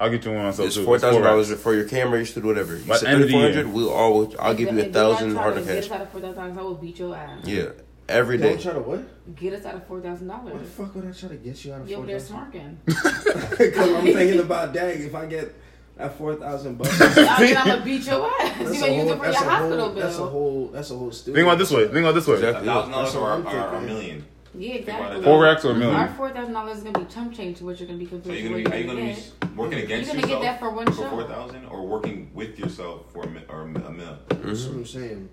I'll 0.00 0.10
get 0.10 0.25
you 0.25 0.32
one 0.32 0.42
myself 0.44 0.66
It's 0.66 0.76
too. 0.76 0.84
four 0.84 0.96
It's 0.96 1.04
thousand 1.04 1.22
dollars 1.22 1.52
for 1.54 1.72
your 1.75 1.84
camera, 1.84 2.16
your 2.18 2.26
studio, 2.26 2.48
whatever. 2.48 2.76
You 2.76 2.84
By 2.84 2.96
said 2.96 3.06
the 3.06 3.10
end 3.12 3.22
of 3.22 3.28
the 3.28 3.37
year. 3.37 3.68
We'll 3.68 3.90
all. 3.90 4.34
I'll 4.40 4.54
give 4.54 4.72
you 4.72 4.78
a 4.80 4.82
If 4.82 4.92
you're 4.94 5.04
not 5.04 5.12
thousand 5.12 5.32
trying 5.34 5.42
hard 5.42 5.54
to 5.54 5.60
Get 5.60 5.75
cash. 5.76 5.84
us 5.84 5.90
out 5.92 6.00
of 6.02 6.10
four 6.10 6.20
thousand. 6.20 6.58
I 6.58 6.62
will 6.62 6.75
beat 6.75 6.98
your 6.98 7.14
ass. 7.16 7.44
Yeah, 7.44 7.66
every 8.08 8.38
day. 8.38 8.50
Don't 8.50 8.60
try 8.60 8.72
to 8.72 8.80
what? 8.80 9.36
Get 9.36 9.52
us 9.52 9.64
out 9.64 9.74
of 9.74 9.86
four 9.86 10.00
thousand 10.00 10.28
dollars. 10.28 10.54
What 10.54 10.62
the 10.64 10.68
fuck 10.70 10.94
would 10.94 11.06
I 11.06 11.12
try 11.12 11.28
to 11.30 11.36
get 11.36 11.64
you 11.64 11.72
out 11.74 11.82
of 11.82 11.88
You 11.88 11.96
four 11.96 12.04
over 12.04 12.12
there 12.12 12.20
thousand? 12.20 12.78
Because 12.84 13.78
I'm 13.94 14.04
thinking 14.04 14.40
about, 14.40 14.72
dang, 14.72 15.02
if 15.02 15.14
I 15.14 15.26
get 15.26 15.54
that 15.96 16.16
four 16.16 16.34
thousand 16.36 16.78
bucks, 16.78 17.00
I 17.00 17.40
mean, 17.42 17.56
I'm 17.56 17.66
gonna 17.66 17.84
beat 17.84 18.06
your 18.06 18.26
ass. 18.26 18.38
that's 18.58 18.74
You 18.74 18.80
gonna 18.80 18.92
use 18.92 19.10
it 19.10 19.18
for 19.18 19.24
your 19.24 19.34
hospital 19.34 19.78
whole, 19.78 19.94
bill. 19.94 20.02
that's 20.02 20.18
a 20.18 20.26
whole, 20.26 20.68
that's 20.68 20.90
a 20.90 20.96
whole 20.96 21.12
stupid. 21.12 21.36
Think 21.36 21.46
about 21.46 21.58
this 21.58 21.70
way. 21.70 21.84
Think 21.84 21.98
about 21.98 22.14
this 22.14 22.26
way. 22.26 22.34
Exactly. 22.34 22.66
thousand 22.66 22.92
dollars 22.92 23.12
That's 23.12 23.16
or, 23.16 23.30
or, 23.56 23.70
or 23.70 23.74
a 23.76 23.80
million. 23.82 24.24
Yeah, 24.54 24.74
exactly. 24.74 25.22
Four 25.22 25.42
racks 25.42 25.64
or 25.64 25.72
a 25.72 25.74
million. 25.74 25.94
Our 25.97 26.08
four 26.14 26.30
thousand 26.30 26.54
dollars 26.54 26.78
is 26.78 26.82
gonna 26.84 26.99
be 27.00 27.04
chump 27.12 27.34
change 27.34 27.58
to 27.58 27.64
what 27.64 27.78
you're 27.78 27.86
gonna 27.86 27.99
be 27.99 28.06
So 28.06 28.14
you're 28.14 28.25
gonna 28.25 28.56
be, 28.56 28.62
you're 28.62 28.75
you 28.78 28.86
gonna 28.86 29.00
gonna 29.00 29.14
get. 29.14 29.40
be 29.40 29.47
working 29.54 29.78
against 29.80 30.12
You're 30.12 30.23
gonna 30.23 30.32
get 30.34 30.42
that 30.42 30.58
for 30.60 30.71
one 30.71 30.86
for 30.86 30.92
show. 30.94 31.10
four 31.10 31.25
thousand, 31.25 31.66
or 31.66 31.86
working 31.86 32.30
with 32.32 32.58
yourself 32.58 33.12
for 33.12 33.25
a, 33.25 33.28
mi- 33.28 33.44
or 33.49 33.62
a 33.62 33.66
mi- 33.66 33.82
a 33.84 33.90
mil? 33.90 34.18
That's 34.28 34.64
what 34.64 34.75
I'm 34.76 34.86
saying. 34.86 35.28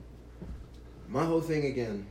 My 1.07 1.23
whole 1.23 1.41
thing 1.41 1.65
again 1.65 2.07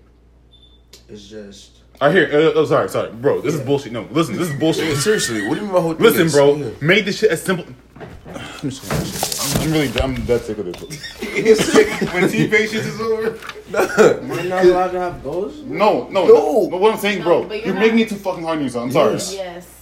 is 1.09 1.28
just 1.28 1.78
All 2.00 2.09
right, 2.09 2.16
here. 2.16 2.26
Uh, 2.26 2.52
oh, 2.54 2.64
sorry, 2.64 2.88
sorry, 2.88 3.12
bro. 3.12 3.40
This 3.40 3.54
is 3.54 3.61
bullshit. 3.61 3.92
No, 3.92 4.07
listen. 4.11 4.37
This 4.37 4.48
is 4.48 4.54
Yeah, 4.54 4.61
bullshit. 4.61 4.96
seriously, 5.09 5.46
what 5.46 5.54
do 5.54 5.61
you 5.61 5.66
mean 5.66 5.74
my 5.74 5.80
whole 5.80 5.94
thing 5.94 6.02
Listen, 6.02 6.28
bro. 6.28 6.57
Yeah. 6.57 6.70
Make 6.80 7.04
this 7.04 7.18
shit 7.18 7.30
as 7.30 7.42
simple. 7.42 7.66
I'm, 7.96 8.70
just. 8.70 9.57
I'm, 9.57 9.62
I'm 9.62 9.72
really. 9.72 10.00
I'm 10.00 10.26
that 10.26 10.42
sick 10.42 10.59
of 10.59 10.66
this. 10.66 11.14
when 12.12 12.28
T 12.28 12.48
patience 12.48 12.87
is 12.87 13.00
over. 13.00 13.38
we're 13.72 14.42
not 14.44 14.64
allowed 14.64 14.90
to 14.92 15.00
have 15.00 15.22
goals. 15.22 15.61
No, 15.62 16.09
no, 16.09 16.26
No. 16.26 16.70
But 16.70 16.80
what 16.80 16.92
I'm 16.92 16.98
saying, 16.98 17.18
No, 17.20 17.44
bro, 17.44 17.52
you're, 17.54 17.66
you're 17.66 17.74
making 17.74 18.00
it 18.00 18.09
too 18.09 18.16
fucking 18.16 18.42
hard 18.42 18.59
on 18.59 18.64
yourself. 18.64 18.85
I'm 18.85 18.92
sorry. 18.92 19.12
Yes. 19.12 19.35
Yes. 19.35 19.74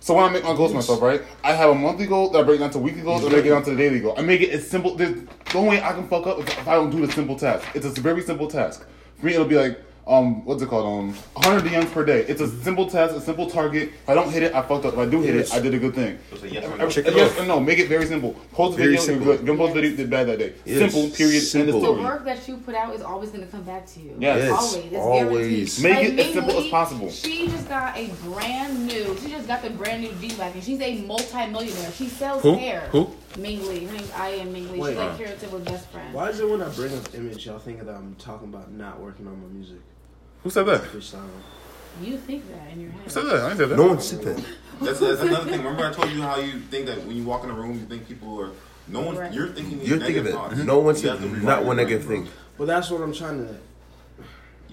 So 0.00 0.14
when 0.14 0.24
I 0.24 0.30
make 0.30 0.44
my 0.44 0.54
goals 0.54 0.70
for 0.70 0.76
myself, 0.76 1.02
right? 1.02 1.20
I 1.44 1.52
have 1.52 1.70
a 1.70 1.74
monthly 1.74 2.06
goal 2.06 2.30
that 2.30 2.38
I 2.38 2.42
break 2.42 2.60
down 2.60 2.70
to 2.70 2.78
weekly 2.78 3.02
goals 3.02 3.22
and 3.24 3.30
I 3.30 3.34
break 3.34 3.46
it 3.46 3.50
down 3.50 3.62
to 3.64 3.70
the 3.70 3.76
daily 3.76 4.00
goal. 4.00 4.14
I 4.16 4.22
make 4.22 4.40
it 4.40 4.50
as 4.50 4.66
simple. 4.66 4.94
There's, 4.94 5.20
the 5.20 5.58
only 5.58 5.70
way 5.70 5.82
I 5.82 5.92
can 5.92 6.08
fuck 6.08 6.26
up 6.26 6.38
is 6.38 6.46
if 6.46 6.66
I 6.66 6.76
don't 6.76 6.90
do 6.90 7.04
the 7.04 7.12
simple 7.12 7.36
task. 7.36 7.66
It's 7.74 7.84
a 7.84 7.90
very 8.00 8.22
simple 8.22 8.48
task. 8.48 8.86
For 9.18 9.26
me, 9.26 9.34
it'll 9.34 9.44
be 9.44 9.56
like, 9.56 9.78
um, 10.08 10.44
what's 10.46 10.62
it 10.62 10.68
called? 10.68 10.86
Um, 10.86 11.14
100 11.34 11.70
DMs 11.70 11.92
per 11.92 12.04
day. 12.04 12.20
It's 12.22 12.40
a 12.40 12.48
simple 12.62 12.88
task, 12.88 13.14
a 13.14 13.20
simple 13.20 13.48
target. 13.48 13.90
If 13.90 14.08
I 14.08 14.14
don't 14.14 14.30
hit 14.30 14.42
it, 14.42 14.54
I 14.54 14.62
fucked 14.62 14.86
up. 14.86 14.94
If 14.94 14.98
I 14.98 15.04
do 15.06 15.20
hit 15.20 15.34
Yes. 15.34 15.52
it, 15.52 15.56
I 15.56 15.60
did 15.60 15.74
a 15.74 15.78
good 15.78 15.94
thing. 15.94 16.18
So 16.38 16.46
yes 16.46 16.64
or 16.64 16.76
no. 16.78 16.88
Check 16.88 17.06
it 17.06 17.14
yes 17.14 17.38
or 17.38 17.44
no. 17.44 17.60
Make 17.60 17.78
it 17.78 17.88
very 17.88 18.06
simple. 18.06 18.32
Post 18.52 18.78
Very 18.78 18.90
video, 18.92 19.04
simple. 19.04 19.26
you're 19.26 19.36
good. 19.36 19.46
Don't 19.46 19.58
post 19.58 19.74
Yes. 19.74 19.82
video, 19.82 19.96
did 19.98 20.10
bad 20.10 20.26
that 20.28 20.38
day. 20.38 20.52
Yes. 20.64 20.78
Simple, 20.92 21.10
period, 21.14 21.34
end 21.34 21.42
Simple. 21.44 21.76
of 21.90 21.96
The 21.96 22.02
work 22.02 22.24
that 22.24 22.48
you 22.48 22.56
put 22.56 22.74
out 22.74 22.94
is 22.94 23.02
always 23.02 23.30
gonna 23.30 23.46
come 23.46 23.62
back 23.64 23.86
to 23.88 24.00
you. 24.00 24.16
Yes. 24.18 24.38
Yes. 24.44 24.50
Always. 24.58 24.84
It's 24.86 24.96
Always. 24.96 25.82
Make 25.82 25.94
Like 25.96 26.06
it 26.08 26.18
as 26.20 26.32
simple 26.32 26.58
as 26.58 26.68
possible. 26.68 27.10
She 27.10 27.46
just 27.48 27.68
got 27.68 27.96
a 27.96 28.06
brand 28.24 28.86
new. 28.86 29.16
She 29.22 29.28
just 29.30 29.46
got 29.46 29.62
the 29.62 29.70
brand 29.70 30.02
new 30.02 30.12
G 30.20 30.34
Wagon. 30.38 30.54
And 30.54 30.64
she's 30.64 30.80
a 30.80 31.02
multi-millionaire. 31.02 31.92
She 31.92 32.08
sells 32.08 32.42
Who? 32.42 32.54
hair. 32.54 32.88
Who? 32.92 33.10
Ming 33.36 33.66
Lee. 33.68 33.84
Her 33.84 33.92
name's 33.92 34.10
I 34.12 34.28
am 34.30 34.52
Ming 34.54 34.72
Lee. 34.72 34.78
Wait. 34.80 34.88
She's 34.90 34.98
like 34.98 35.18
Karen 35.18 35.52
with 35.52 35.64
best 35.66 35.86
friend. 35.90 36.14
Why 36.14 36.30
is 36.30 36.40
it 36.40 36.48
when 36.48 36.62
I 36.62 36.68
bring 36.70 36.96
up 36.96 37.14
image, 37.14 37.44
y'all 37.46 37.58
think 37.58 37.84
that 37.84 37.94
I'm 37.94 38.14
talking 38.18 38.48
about 38.48 38.72
not 38.72 38.98
working 39.00 39.26
on 39.26 39.40
my 39.42 39.48
music? 39.48 39.76
Who 40.48 40.52
said 40.52 40.64
that? 40.64 40.80
Freestyling. 40.80 41.28
You 42.02 42.16
think 42.16 42.48
that 42.50 42.72
in 42.72 42.80
your 42.80 42.90
head. 42.90 43.02
Who 43.04 43.10
said 43.10 43.24
that? 43.26 43.34
I 43.36 43.48
ain't 43.50 43.58
said 43.58 43.68
that. 43.68 43.76
No 43.76 43.88
one 43.88 44.00
said 44.00 44.22
that. 44.22 44.42
That's, 44.80 44.98
that's 44.98 45.20
another 45.20 45.50
thing. 45.50 45.58
Remember, 45.62 45.84
I 45.84 45.92
told 45.92 46.10
you 46.10 46.22
how 46.22 46.38
you 46.38 46.60
think 46.60 46.86
that 46.86 47.04
when 47.04 47.14
you 47.16 47.24
walk 47.24 47.44
in 47.44 47.50
a 47.50 47.52
room, 47.52 47.74
you 47.74 47.80
think 47.84 48.08
people 48.08 48.40
are. 48.40 48.52
No 48.86 49.02
one. 49.02 49.16
Right. 49.18 49.30
You're 49.30 49.48
thinking. 49.48 49.80
these 49.80 49.88
You're 49.90 49.98
thinking 49.98 50.24
negative 50.24 50.40
that. 50.40 50.50
thoughts. 50.56 50.56
No 50.64 50.78
one 50.78 50.94
You 50.94 51.00
said 51.02 51.18
have 51.18 51.20
to 51.20 51.26
rewire 51.28 51.42
not 51.42 51.64
one 51.66 51.76
brain, 51.76 51.86
negative 51.88 52.06
bro. 52.06 52.16
thing. 52.16 52.28
Well, 52.56 52.66
that's 52.66 52.88
what 52.90 53.02
I'm 53.02 53.12
trying 53.12 53.46
to. 53.46 53.52
You 53.52 53.58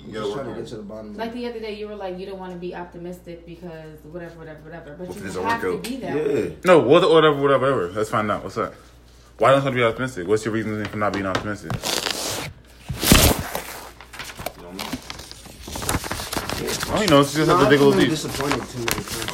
I'm 0.06 0.12
gotta 0.14 0.14
just 0.14 0.24
work 0.28 0.34
trying 0.36 0.46
to 0.46 0.52
on 0.54 0.58
get 0.60 0.68
to 0.70 0.76
the 0.78 0.84
bottom. 0.84 1.18
Like 1.18 1.34
the 1.34 1.48
other 1.50 1.60
day, 1.60 1.76
you 1.76 1.88
were 1.90 1.96
like, 1.96 2.18
you 2.18 2.26
don't 2.26 2.40
want 2.40 2.54
to 2.54 2.58
be 2.58 2.74
optimistic 2.74 3.46
because 3.46 4.00
whatever, 4.04 4.40
whatever, 4.40 4.62
whatever. 4.62 4.96
But 4.98 5.10
If 5.10 5.18
you 5.18 5.24
doesn't 5.24 5.44
have 5.44 5.62
work 5.62 5.72
to 5.74 5.78
out. 5.78 5.84
be 5.84 5.98
that 5.98 6.16
Yeah. 6.16 6.24
way. 6.24 6.58
No, 6.64 6.80
whatever, 6.80 7.12
whatever, 7.14 7.42
whatever. 7.42 7.88
Let's 7.90 8.10
find 8.12 8.32
out. 8.32 8.44
What's 8.44 8.56
that? 8.56 8.72
Why 9.40 9.50
don't 9.52 9.58
you 9.60 9.64
want 9.66 9.74
to 9.76 9.80
be 9.82 9.84
optimistic? 9.84 10.26
What's 10.26 10.46
your 10.46 10.54
reason 10.54 10.86
for 10.86 10.96
not 10.96 11.12
being 11.12 11.26
optimistic? 11.26 11.74
You 14.56 14.64
don't 14.64 14.78
know. 14.78 14.86
I 16.96 17.00
don't 17.00 17.10
know. 17.10 17.22
It's 17.22 17.34
just 17.34 17.48
No, 17.48 17.58
have 17.58 17.66
to 17.66 17.70
dig 17.70 17.82
a 17.82 17.84
little 17.84 18.00
deep. 18.00 18.10
disappointed 18.10 18.62
too 18.70 18.80
many 18.80 18.88
times. 18.92 19.32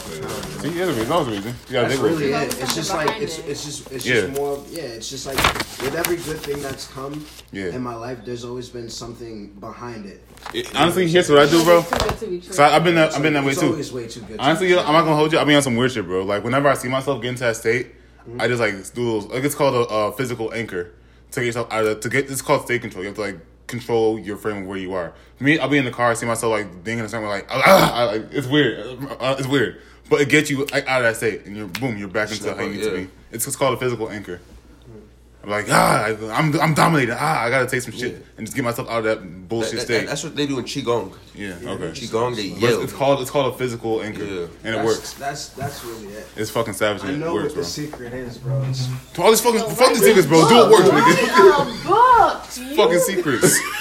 See, 0.61 0.67
yeah, 0.69 0.85
there's 0.85 0.89
a 0.89 0.99
reason. 0.99 1.09
That 1.09 1.17
was 1.19 1.27
a 1.27 1.31
reason. 1.31 1.55
You 1.67 1.73
gotta 1.73 1.87
That's 1.87 2.01
dig 2.01 2.11
really 2.11 2.31
it. 2.33 2.61
It's 2.61 2.75
just 2.75 2.93
like 2.93 3.21
it's 3.21 3.39
it's 3.39 3.65
just 3.65 3.91
it's 3.91 4.05
Yeah. 4.05 4.13
just 4.21 4.33
more 4.39 4.63
yeah. 4.69 4.81
It's 4.83 5.09
just 5.09 5.25
like 5.25 5.37
with 5.81 5.95
every 5.95 6.17
good 6.17 6.37
thing 6.37 6.61
that's 6.61 6.87
come 6.87 7.25
Yeah. 7.51 7.67
in 7.75 7.81
my 7.81 7.95
life, 7.95 8.19
there's 8.25 8.45
always 8.45 8.69
been 8.69 8.89
something 8.89 9.47
behind 9.59 10.05
it. 10.05 10.21
It- 10.53 10.75
honestly, 10.75 11.07
here's 11.07 11.29
what 11.29 11.39
I 11.39 11.47
do, 11.49 11.63
bro. 11.63 11.79
It's 11.79 11.89
too 11.89 11.97
good 11.97 12.17
to 12.19 12.27
be 12.27 12.39
true. 12.41 12.53
So 12.53 12.63
I, 12.63 12.75
I've 12.75 12.83
been 12.83 12.95
that, 12.95 13.15
I've 13.15 13.23
been 13.23 13.33
that 13.33 13.43
way 13.43 13.55
too. 13.55 13.71
way 13.93 14.07
too 14.07 14.21
to 14.21 14.35
Honestly, 14.37 14.77
I'm 14.77 14.93
not 14.93 15.01
gonna 15.03 15.15
hold 15.15 15.31
you. 15.33 15.39
I 15.39 15.43
be 15.45 15.55
on 15.55 15.61
some 15.63 15.75
weird 15.75 15.91
shit, 15.93 16.05
bro. 16.05 16.23
Like 16.23 16.43
whenever 16.43 16.67
I 16.69 16.75
see 16.75 16.89
myself 16.89 17.21
getting 17.21 17.37
to 17.37 17.43
that 17.45 17.55
state, 17.57 17.87
Mm-hmm. 18.21 18.39
I 18.39 18.47
just 18.47 18.59
like 18.59 18.75
do 18.93 19.03
those. 19.03 19.25
Like 19.25 19.43
it's 19.43 19.55
called 19.55 19.73
a, 19.73 19.91
uh 19.91 20.11
physical 20.11 20.53
anchor 20.53 20.91
to 21.31 21.39
get 21.39 21.47
yourself 21.47 21.73
out 21.73 21.85
of. 21.87 22.01
To 22.01 22.07
get 22.09 22.29
it's 22.29 22.43
called 22.43 22.61
state 22.65 22.79
control. 22.81 23.01
You 23.03 23.07
have 23.07 23.15
to 23.15 23.21
like 23.21 23.39
control 23.71 24.19
your 24.19 24.37
frame 24.37 24.57
of 24.57 24.67
where 24.67 24.77
you 24.77 24.93
are. 24.93 25.13
For 25.37 25.43
me, 25.43 25.57
I'll 25.57 25.67
be 25.69 25.77
in 25.79 25.85
the 25.85 25.91
car, 25.91 26.11
I 26.11 26.13
see 26.13 26.27
myself 26.27 26.51
like 26.51 26.83
dinging 26.83 27.03
or 27.03 27.07
something 27.07 27.27
like, 27.27 27.47
ah, 27.49 27.93
I, 27.93 28.03
like 28.03 28.27
it's 28.31 28.47
weird. 28.47 28.99
Uh, 29.19 29.35
it's 29.39 29.47
weird, 29.47 29.81
but 30.09 30.21
it 30.21 30.29
gets 30.29 30.49
you 30.51 30.65
like 30.65 30.87
out 30.87 31.03
of 31.03 31.07
that 31.09 31.17
state, 31.17 31.45
and 31.45 31.57
you're 31.57 31.67
boom, 31.67 31.97
you're 31.97 32.07
back 32.07 32.31
into 32.31 32.53
how 32.53 32.61
you 32.61 32.73
need 32.73 32.83
to 32.83 32.91
be. 32.95 33.07
It's, 33.31 33.47
it's 33.47 33.55
called 33.55 33.73
a 33.73 33.77
physical 33.77 34.09
anchor. 34.11 34.39
I'm 35.43 35.49
like, 35.49 35.65
ah, 35.71 36.03
I- 36.05 36.37
I'm 36.37 36.59
I'm 36.59 36.73
dominated. 36.75 37.15
Ah, 37.19 37.41
I 37.43 37.49
gotta 37.49 37.65
take 37.65 37.81
some 37.81 37.93
shit 37.93 38.11
Yeah. 38.13 38.17
and 38.37 38.45
just 38.45 38.55
get 38.55 38.63
myself 38.63 38.87
out 38.89 38.99
of 38.99 39.03
that 39.05 39.47
bullshit 39.49 39.71
That- 39.71 39.77
that- 39.79 39.83
state. 39.85 40.07
that's 40.07 40.23
what 40.23 40.35
they 40.35 40.45
do 40.45 40.59
in 40.59 40.65
qigong. 40.65 41.13
yeah, 41.33 41.53
okay. 41.65 41.89
Qigong, 41.91 42.35
they 42.35 42.49
But 42.51 42.59
yell. 42.61 42.73
it's, 42.75 42.83
it's 42.83 42.93
called 42.93 43.21
it's 43.21 43.31
called 43.31 43.53
a 43.53 43.57
physical 43.57 44.01
anchor, 44.03 44.23
Yeah. 44.23 44.45
and 44.63 44.75
it 44.75 44.85
works. 44.85 45.13
That's 45.13 45.47
that's 45.49 45.83
really 45.83 46.07
it. 46.13 46.27
It's 46.35 46.51
fucking 46.51 46.73
savage. 46.75 47.03
I 47.03 47.09
And 47.09 47.23
it 47.23 47.25
works, 47.31 47.43
what 47.45 47.53
bro. 47.55 47.63
the 47.63 47.69
secret 47.69 48.13
is, 48.13 48.37
bro. 48.37 48.61
It's 48.69 48.87
All 49.17 49.29
these 49.31 49.41
fucking 49.41 49.59
So 49.61 49.69
fuck 49.69 49.79
write 49.79 49.95
these 49.95 50.01
this 50.15 50.25
niggas, 50.25 50.29
bro. 50.29 50.47
Do 50.47 50.55
it 50.55 50.69
book. 50.69 50.71
work, 50.71 50.91
nigga. 50.93 51.15
Write 51.39 51.61
a 51.61 51.87
book. 51.87 52.43
Fucking 52.77 52.99
secrets. 52.99 53.59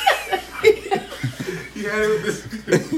He 1.75 1.87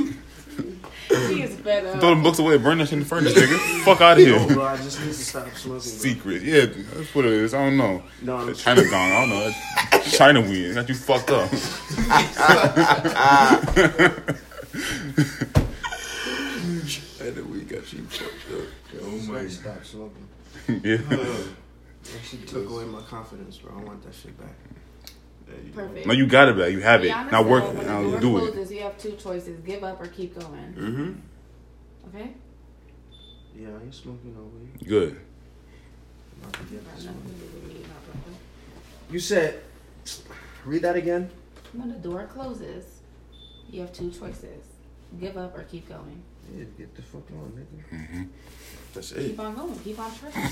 is 1.63 1.83
better. 1.83 1.99
Throw 1.99 2.11
them 2.11 2.23
books 2.23 2.39
away, 2.39 2.57
burn 2.59 2.79
that 2.79 2.87
shit 2.87 2.95
in 2.95 2.99
the 3.01 3.05
furnace, 3.05 3.35
nigga. 3.35 3.85
Fuck 3.85 4.01
out 4.01 4.19
of 4.19 4.27
no, 4.27 4.39
here. 4.39 4.55
bro. 4.55 4.65
I 4.65 4.77
just 4.77 5.01
need 5.01 5.07
to 5.09 5.15
stop 5.15 5.49
smoking. 5.55 5.71
Bro. 5.71 5.79
Secret, 5.81 6.43
yeah, 6.43 6.67
that's 6.67 7.15
what 7.15 7.25
it 7.25 7.33
is. 7.33 7.55
I 7.55 7.65
don't 7.65 7.77
know. 7.77 8.03
No, 8.23 8.37
I'm 8.37 8.55
China 8.55 8.83
gone. 8.85 9.13
I 9.13 9.21
don't 9.21 9.29
know. 9.31 9.51
That's 9.91 10.17
China 10.17 10.41
weed 10.41 10.75
got 10.75 10.89
you 10.89 10.95
fucked 10.95 11.31
up. 11.31 11.51
And 17.21 17.37
then 17.37 17.51
we 17.51 17.61
got 17.61 17.93
you 17.93 18.03
fucked 18.05 18.53
up. 18.53 19.03
Oh 19.03 19.33
my. 19.33 19.47
Stop 19.47 19.85
smoking. 19.85 20.29
yeah. 20.85 20.99
She 22.25 22.39
took 22.39 22.69
away 22.69 22.85
my 22.85 23.01
confidence, 23.03 23.59
bro. 23.59 23.73
I 23.79 23.83
want 23.85 24.03
that 24.05 24.15
shit 24.15 24.39
back. 24.39 24.55
Perfect. 25.75 26.07
No, 26.07 26.13
you 26.13 26.27
got 26.27 26.49
it 26.49 26.57
back. 26.57 26.73
You 26.73 26.81
have 26.81 27.05
it. 27.05 27.11
Rihanna 27.11 27.31
Now 27.33 27.43
work. 27.43 27.65
said 27.65 27.77
when 27.77 27.87
Now 27.87 28.19
do 28.19 28.39
it. 28.39 28.53
closes, 28.53 28.73
You 28.73 28.81
have 28.83 28.99
two 28.99 29.13
choices: 29.13 29.61
give 29.61 29.85
up 29.85 30.01
or 30.01 30.07
keep 30.07 30.39
going. 30.39 30.75
Mm-hmm. 30.77 31.13
Okay. 32.09 32.31
Yeah, 33.57 33.69
I 33.69 33.83
ain't 33.85 33.95
smoking 33.95 34.35
no 34.35 34.43
weed. 34.43 34.89
Good. 34.89 35.21
I'm 36.43 36.49
about 36.49 36.53
to 36.55 36.63
get 36.75 36.85
Got 36.85 36.97
this 36.97 37.05
nothing 37.05 37.21
one. 37.25 37.35
to 37.35 37.39
do 37.39 37.45
with 37.55 37.69
me, 37.69 37.81
not 37.83 38.05
broken. 38.07 38.37
You 39.11 39.19
said, 39.21 39.61
read 40.65 40.83
that 40.83 40.97
again. 40.97 41.31
When 41.73 41.89
the 41.91 41.97
door 41.99 42.27
closes, 42.33 42.85
you 43.71 43.81
have 43.83 43.93
two 43.93 44.11
choices: 44.11 44.65
give 45.21 45.37
up 45.37 45.57
or 45.57 45.63
keep 45.65 45.89
going. 45.89 46.23
Yeah, 46.57 46.65
get 46.77 46.95
the 46.97 47.03
fuck 47.03 47.23
on, 47.31 47.53
nigga. 47.53 47.99
Mm-hmm. 47.99 48.23
That's 48.95 49.13
it. 49.13 49.29
Keep 49.29 49.41
on 49.41 49.55
going. 49.55 49.79
Keep 49.79 49.99
on 49.99 50.11
trusting. 50.15 50.51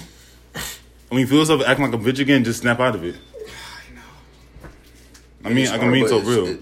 When 1.08 1.20
you 1.20 1.26
feel 1.26 1.38
yourself 1.40 1.62
acting 1.66 1.90
like 1.90 1.94
a 1.94 1.98
bitch 1.98 2.20
again, 2.20 2.44
just 2.44 2.60
snap 2.60 2.80
out 2.80 2.94
of 2.94 3.04
it. 3.04 3.16
I 3.34 3.94
know. 3.94 4.70
I 5.44 5.52
mean, 5.52 5.68
I 5.68 5.78
can 5.78 5.90
mean 5.90 6.06
so 6.08 6.20
real. 6.20 6.58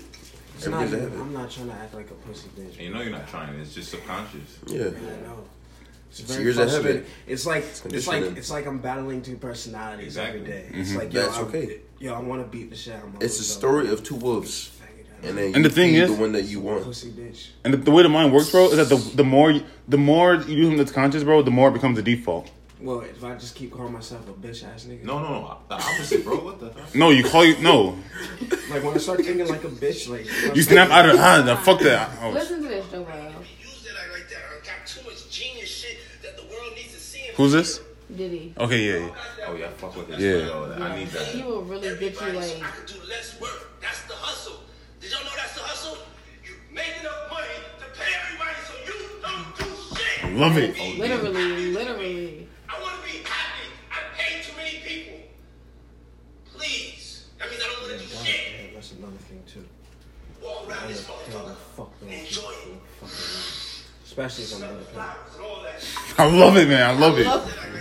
It's 0.58 0.66
not, 0.66 0.82
Everything's 0.82 0.92
even- 0.92 1.18
happening. 1.18 1.36
I'm 1.36 1.42
not 1.42 1.50
trying 1.50 1.68
to 1.68 1.74
act 1.74 1.94
like 1.94 2.10
a 2.10 2.14
pussy 2.14 2.48
bitch. 2.58 2.72
And 2.74 2.80
you 2.80 2.90
know 2.92 3.00
you're 3.00 3.12
not 3.12 3.28
trying. 3.28 3.58
It's 3.60 3.74
just 3.74 3.90
subconscious. 3.90 4.58
Yeah. 4.66 4.80
I 4.86 4.86
know. 5.26 5.44
It's 6.10 6.20
It's 6.20 6.30
very 6.32 6.42
years 6.44 6.58
ahead 6.58 6.74
of 6.80 6.86
it. 6.86 7.06
It's 7.26 7.46
like 7.46 7.64
it's 7.84 8.06
like 8.08 8.22
it's 8.36 8.50
like 8.50 8.66
I'm 8.66 8.78
battling 8.78 9.22
two 9.22 9.36
personalities 9.36 10.16
every 10.16 10.40
Exactly. 10.40 10.72
day. 10.72 10.80
It's 10.80 10.90
Mhm. 10.92 10.96
like 10.98 11.12
yo, 11.12 11.22
That's 11.22 11.36
I, 11.36 11.40
okay. 11.42 11.80
Yo, 12.00 12.14
I 12.14 12.20
want 12.20 12.42
to 12.42 12.48
beat 12.48 12.70
the 12.70 12.76
shit 12.76 12.94
out 12.94 13.04
of 13.04 13.12
my. 13.14 13.20
It's 13.20 13.38
a 13.40 13.44
story 13.44 13.88
of 13.88 14.02
two 14.02 14.14
wolves, 14.14 14.70
and 15.22 15.36
then 15.36 15.54
And 15.54 15.64
the 15.64 15.70
thing 15.70 15.94
is- 15.94 16.08
the 16.10 16.16
one 16.16 16.32
that 16.32 16.44
you 16.44 16.60
want. 16.60 16.82
pussy 16.84 17.10
bitch. 17.10 17.48
And 17.64 17.74
the, 17.74 17.78
the 17.78 17.90
way 17.90 18.02
the 18.02 18.08
mind 18.08 18.32
works, 18.32 18.50
bro, 18.50 18.70
is 18.70 18.76
that 18.78 18.88
the 18.88 18.96
the 19.16 19.24
more 19.24 19.50
you- 19.50 19.64
the 19.86 19.98
more 19.98 20.34
you 20.34 20.56
do 20.56 20.62
something 20.62 20.78
that's 20.78 20.92
conscious, 20.92 21.22
bro, 21.24 21.42
the 21.42 21.50
more 21.50 21.68
it 21.68 21.72
becomes 21.74 21.96
the 21.96 22.02
default. 22.02 22.50
Well, 22.80 23.00
if 23.00 23.24
I 23.24 23.34
just 23.34 23.56
keep 23.56 23.72
calling 23.72 23.92
myself 23.92 24.28
a 24.28 24.32
bitch 24.32 24.64
ass 24.64 24.84
nigga, 24.84 25.02
No, 25.02 25.18
no, 25.18 25.28
no. 25.28 25.58
The 25.68 25.74
opposite, 25.74 26.24
bro. 26.24 26.36
What 26.36 26.60
the 26.60 26.70
fuck? 26.70 26.94
No, 26.94 27.10
you 27.10 27.24
call 27.24 27.44
you 27.44 27.58
no. 27.60 27.98
like 28.70 28.84
when 28.84 28.94
I 28.94 28.98
start 28.98 29.20
thinking 29.20 29.46
like 29.48 29.64
a 29.64 29.68
bitch, 29.68 30.08
like 30.08 30.26
know 30.26 30.54
You 30.54 30.62
snap 30.62 30.90
out 30.90 31.08
of 31.08 31.18
ah, 31.18 31.42
nah, 31.44 31.56
fuck 31.56 31.80
that. 31.80 32.10
Oh, 32.22 32.30
Listen 32.30 32.62
to 32.62 32.68
this, 32.68 32.88
Joel. 32.90 33.00
use 33.00 33.84
it 33.84 33.94
like, 33.94 34.20
like 34.20 34.28
that. 34.30 34.38
I 34.48 34.64
got 34.64 34.86
too 34.86 35.04
much 35.04 35.28
genius 35.28 35.68
shit 35.68 35.98
that 36.22 36.36
the 36.36 36.44
world 36.44 36.72
needs 36.76 36.94
to 36.94 37.00
see. 37.00 37.22
who's 37.34 37.52
this? 37.52 37.80
Diddy. 38.14 38.54
Okay, 38.56 38.80
yeah, 38.84 39.06
yeah. 39.06 39.14
Oh 39.48 39.54
yeah, 39.54 39.68
fuck 39.76 39.94
with 39.96 40.08
this. 40.08 40.18
Yeah. 40.20 40.46
Yo, 40.46 40.72
I 40.80 40.98
need 40.98 41.08
that. 41.08 41.26
He 41.26 41.42
will 41.42 41.62
really 41.62 41.98
get 41.98 42.18
you 42.20 42.26
like. 42.28 42.62
I 42.62 42.70
can 42.70 42.86
do 42.86 42.94
less 43.06 43.38
work. 43.40 43.70
That's 43.82 44.02
the 44.04 44.14
hustle. 44.14 44.60
Did 45.00 45.10
y'all 45.10 45.24
know 45.24 45.30
that's 45.36 45.54
the 45.54 45.60
hustle? 45.60 45.98
You 46.44 46.54
make 46.72 46.94
enough 47.00 47.30
money 47.30 47.48
to 47.80 47.98
pay 47.98 48.10
everybody 48.24 48.56
so 48.64 48.74
you 48.86 48.96
don't 49.20 49.56
do 49.58 49.96
shit. 49.96 50.24
I 50.24 50.30
love 50.30 50.56
it. 50.56 50.98
Literally, 50.98 51.72
literally. 51.72 52.48
I 52.68 52.80
want 52.80 52.94
to 52.96 53.12
be 53.12 53.18
happy. 53.24 53.68
I 53.90 54.16
pay 54.16 54.42
too 54.42 54.56
many 54.56 54.78
people. 54.78 55.20
Please. 56.54 57.26
That 57.38 57.50
means 57.50 57.62
I 57.62 57.68
don't 57.68 57.80
want 57.82 57.92
to 57.92 57.98
do 57.98 58.14
God, 58.14 58.17
shit. 58.17 58.17
Yeah, 58.28 58.74
that's 58.74 58.92
another 58.92 59.12
thing 59.28 59.42
too. 59.46 59.64
Walk 60.42 60.68
around 60.68 60.88
this 60.88 61.06
motherfucker. 61.06 61.54
fuck 61.76 61.92
Enjoy 62.02 62.50
it. 62.50 62.80
Fucking, 63.00 63.84
especially 64.04 64.44
if 64.44 64.52
I'm 64.52 64.58
Smell 64.58 64.68
gonna 64.70 64.80
the 64.80 64.86
pay. 64.86 64.92
flowers 64.94 65.34
and 65.34 65.44
all 65.44 65.62
that. 65.62 66.18
I 66.18 66.38
love 66.38 66.56
it, 66.56 66.68
man. 66.68 66.90
I 66.90 66.92
love 66.98 67.18
it. 67.18 67.26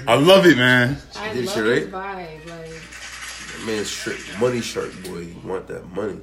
I 0.07 0.15
love 0.15 0.45
it, 0.45 0.57
man. 0.57 0.97
I 1.15 1.33
Did 1.33 1.45
love 1.45 1.53
shit, 1.55 1.65
his 1.65 1.91
right? 1.91 1.91
vibe. 1.91 2.49
Like, 2.49 2.69
That 2.69 3.63
man's 3.65 3.89
straight 3.89 4.19
money 4.39 4.62
shark 4.62 4.91
boy. 5.03 5.19
You 5.19 5.36
want 5.43 5.67
that 5.67 5.86
money? 5.93 6.19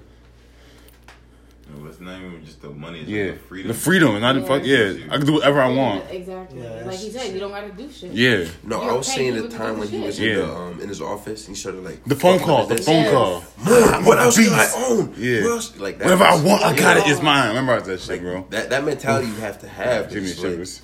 No, 1.66 1.86
it's 1.86 1.98
not 1.98 2.20
even 2.20 2.44
just 2.44 2.60
the 2.60 2.68
money. 2.68 3.00
It's 3.00 3.08
Yeah, 3.08 3.24
like 3.24 3.34
the 3.34 3.38
freedom. 3.48 3.68
the 3.68 3.74
freedom, 3.74 4.20
not 4.20 4.32
the 4.34 4.42
fuck. 4.42 4.62
Yeah, 4.64 4.94
I 5.10 5.16
can 5.16 5.24
do 5.26 5.32
whatever 5.34 5.62
I 5.62 5.68
want. 5.68 6.04
Exactly. 6.10 6.60
Yeah, 6.62 6.82
like 6.84 6.98
he 6.98 7.10
said, 7.10 7.32
you 7.32 7.40
don't 7.40 7.50
gotta 7.52 7.72
do 7.72 7.90
shit. 7.90 8.12
Yeah, 8.12 8.44
No, 8.62 8.82
You're 8.82 8.90
I 8.90 8.94
was 8.96 9.08
okay, 9.08 9.16
saying 9.30 9.34
the 9.42 9.48
time 9.48 9.74
do 9.76 9.80
when 9.80 9.88
he 9.88 9.96
shit. 9.98 10.06
was 10.06 10.18
in, 10.20 10.34
the, 10.36 10.54
um, 10.54 10.80
in 10.82 10.88
his 10.90 11.00
office 11.00 11.46
and 11.48 11.56
he 11.56 11.60
started 11.60 11.82
like 11.82 12.04
the 12.04 12.16
phone 12.16 12.38
call, 12.38 12.66
the 12.66 12.76
phone 12.76 13.04
Yes. 13.04 13.12
call. 13.12 13.44
More, 13.64 14.02
what 14.02 14.18
else 14.18 14.36
do 14.36 14.46
I 14.52 14.70
own? 14.88 15.14
Yeah. 15.16 15.42
What 15.44 15.50
else? 15.52 15.78
Like 15.78 15.98
that. 15.98 16.04
Whatever 16.04 16.24
I 16.24 16.36
want, 16.42 16.62
I 16.64 16.76
got 16.76 16.98
it. 16.98 17.04
It's 17.06 17.22
mine. 17.22 17.48
Remember 17.48 17.80
that 17.80 18.00
shit, 18.00 18.20
bro. 18.20 18.46
That 18.50 18.68
that 18.70 18.84
mentality 18.84 19.28
you 19.28 19.34
have 19.36 19.58
to 19.60 19.68
have. 19.68 20.10
Give 20.10 20.22
me 20.22 20.28
a 20.28 20.32
It's 20.32 20.40
like- 20.42 20.50
shivers. 20.52 20.82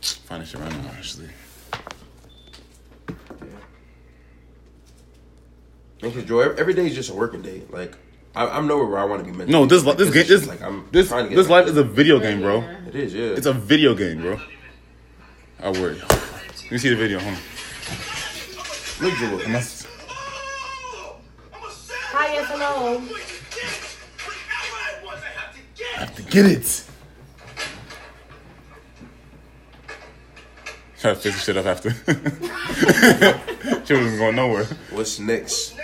Find 0.00 0.46
shit 0.46 0.60
right 0.60 0.70
now, 0.70 0.90
actually. 0.96 1.28
Because 6.00 6.24
Joe, 6.24 6.38
every, 6.40 6.58
every 6.58 6.74
day 6.74 6.86
is 6.86 6.94
just 6.94 7.10
a 7.10 7.14
working 7.14 7.42
day. 7.42 7.62
Like 7.68 7.94
I, 8.34 8.46
I'm 8.46 8.66
nowhere 8.66 8.86
where 8.86 8.98
I 8.98 9.04
want 9.04 9.24
to 9.24 9.30
be 9.30 9.36
mentally. 9.36 9.52
No, 9.52 9.66
this 9.66 9.84
Like, 9.84 9.96
this 9.96 10.10
game, 10.10 10.24
just 10.24 10.44
this 10.44 10.48
like 10.48 10.62
I'm 10.62 10.86
this 10.92 11.08
trying 11.08 11.24
to 11.24 11.30
get 11.30 11.36
this 11.36 11.48
life 11.48 11.66
is 11.66 11.76
a 11.76 11.82
video 11.82 12.20
game, 12.20 12.40
bro. 12.40 12.60
Yeah. 12.60 12.76
It 12.88 12.94
is, 12.94 13.14
yeah. 13.14 13.24
It's 13.24 13.46
a 13.46 13.52
video 13.52 13.94
game, 13.94 14.20
bro. 14.20 14.40
I 15.60 15.70
worry. 15.70 15.96
Let 15.98 16.70
me 16.70 16.78
see 16.78 16.90
the 16.90 16.96
video. 16.96 17.18
Hold 17.18 17.34
on. 17.34 17.40
look, 19.04 19.14
Joe. 19.18 19.40
And 19.44 19.56
Oh, 19.56 21.16
I'm 21.52 21.64
a 21.64 21.70
savage. 21.72 22.02
Hi, 22.12 22.32
yes, 22.34 22.48
hello. 22.50 22.98
I'm 22.98 23.08
going 23.08 23.20
to 23.20 23.26
get 23.50 23.66
whatever 25.04 25.26
I 25.26 25.30
have 25.40 25.54
to 25.54 25.60
get. 25.74 26.16
to 26.16 26.22
get 26.22 26.46
it. 26.46 26.84
Try 31.00 31.14
to 31.14 31.16
fix 31.18 31.34
the 31.34 31.40
shit 31.40 31.56
up 31.56 31.66
after. 31.66 31.90
she 33.86 33.94
wasn't 33.94 34.18
going 34.18 34.36
nowhere. 34.36 34.66
What's 34.90 35.18
next? 35.18 35.79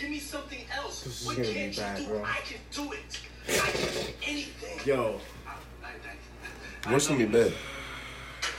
Give 0.00 0.08
me 0.08 0.18
something 0.18 0.60
else. 0.74 1.02
This 1.02 1.20
is 1.20 1.26
what 1.26 1.36
gonna 1.36 1.48
be 1.48 1.54
can't 1.54 1.76
bad, 1.76 1.98
you 1.98 2.06
do? 2.06 2.10
bro. 2.10 2.24
I 2.24 2.38
can 2.38 2.58
do 2.72 2.92
it. 2.92 3.20
I 3.48 3.70
can 3.70 3.80
do 3.92 4.12
anything. 4.26 4.86
Yo, 4.86 5.20
What's 6.88 7.06
gonna 7.06 7.18
be 7.18 7.26
bad? 7.26 7.52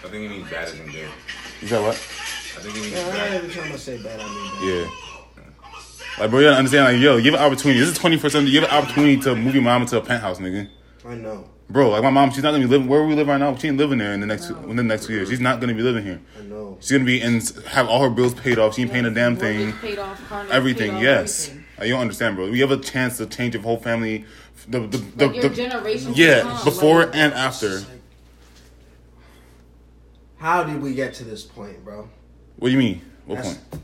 I 0.03 0.07
think 0.07 0.13
he 0.13 0.27
means 0.27 0.49
bad 0.51 0.67
as 0.67 0.79
in 0.79 0.85
good. 0.85 1.09
You 1.61 1.67
said 1.67 1.81
what? 1.81 1.95
I 1.95 2.61
think 2.61 2.75
he 2.75 2.81
means 2.81 2.93
yeah, 2.93 3.09
bad. 3.09 3.33
Every 3.33 3.53
time 3.53 3.71
I 3.73 3.75
say 3.75 3.97
bad. 4.03 4.19
I 4.19 4.27
mean, 4.27 4.51
bad. 4.51 4.63
Yeah. 4.63 6.19
Like, 6.19 6.29
bro, 6.29 6.39
you 6.39 6.45
gotta 6.45 6.57
understand, 6.57 6.93
like, 6.93 7.01
yo, 7.01 7.19
give 7.19 7.33
an 7.33 7.39
opportunity. 7.39 7.79
This 7.79 7.89
is 7.89 7.97
21st 7.97 8.31
century. 8.31 8.51
Give 8.51 8.63
an 8.63 8.69
opportunity 8.69 9.17
to 9.21 9.35
move 9.35 9.55
your 9.55 9.63
mom 9.63 9.81
into 9.81 9.97
a 9.97 10.01
penthouse, 10.01 10.37
nigga. 10.37 10.69
I 11.03 11.15
know. 11.15 11.49
Bro, 11.71 11.89
like, 11.89 12.03
my 12.03 12.09
mom, 12.09 12.31
she's 12.31 12.43
not 12.43 12.51
gonna 12.51 12.63
be 12.63 12.69
living 12.69 12.87
where 12.87 13.03
we 13.05 13.15
live 13.15 13.27
right 13.27 13.37
now. 13.39 13.55
She 13.55 13.67
ain't 13.69 13.77
living 13.77 13.97
there 13.99 14.13
in 14.13 14.19
the 14.19 14.25
next 14.27 14.49
within 14.49 14.75
the 14.75 14.83
next 14.83 15.05
two 15.05 15.13
years. 15.13 15.29
She's 15.29 15.39
not 15.39 15.61
gonna 15.61 15.73
be 15.73 15.81
living 15.81 16.03
here. 16.03 16.19
I 16.37 16.43
know. 16.43 16.77
She's 16.81 16.91
gonna 16.91 17.05
be 17.05 17.21
in 17.21 17.39
have 17.67 17.87
all 17.87 18.01
her 18.03 18.09
bills 18.09 18.33
paid 18.33 18.59
off. 18.59 18.75
She 18.75 18.81
ain't 18.81 18.91
paying 18.91 19.05
a 19.05 19.11
damn 19.11 19.37
thing. 19.37 19.71
Paid 19.73 19.99
off, 19.99 20.27
car 20.27 20.45
Everything, 20.51 20.91
paid 20.91 20.97
off, 20.97 21.03
yes. 21.03 21.47
everything. 21.47 21.65
Uh, 21.79 21.83
you 21.85 21.91
don't 21.93 22.01
understand, 22.01 22.35
bro. 22.35 22.51
We 22.51 22.59
have 22.59 22.71
a 22.71 22.77
chance 22.77 23.17
to 23.17 23.25
change 23.25 23.53
your 23.53 23.63
whole 23.63 23.77
family. 23.77 24.25
The 24.67 24.79
the 24.81 24.97
the, 24.97 25.27
Like 25.27 25.35
your 25.37 25.49
the- 25.49 25.55
generation. 25.55 26.11
yeah, 26.15 26.59
before 26.65 27.03
and 27.13 27.33
after. 27.33 27.81
How 30.37 30.63
did 30.63 30.81
we 30.81 30.93
get 30.93 31.13
to 31.15 31.23
this 31.23 31.43
point, 31.43 31.83
bro? 31.85 32.09
What 32.57 32.67
do 32.67 32.71
you 32.73 32.79
mean? 32.79 33.01
What 33.25 33.35
That's- 33.35 33.57
point? 33.57 33.83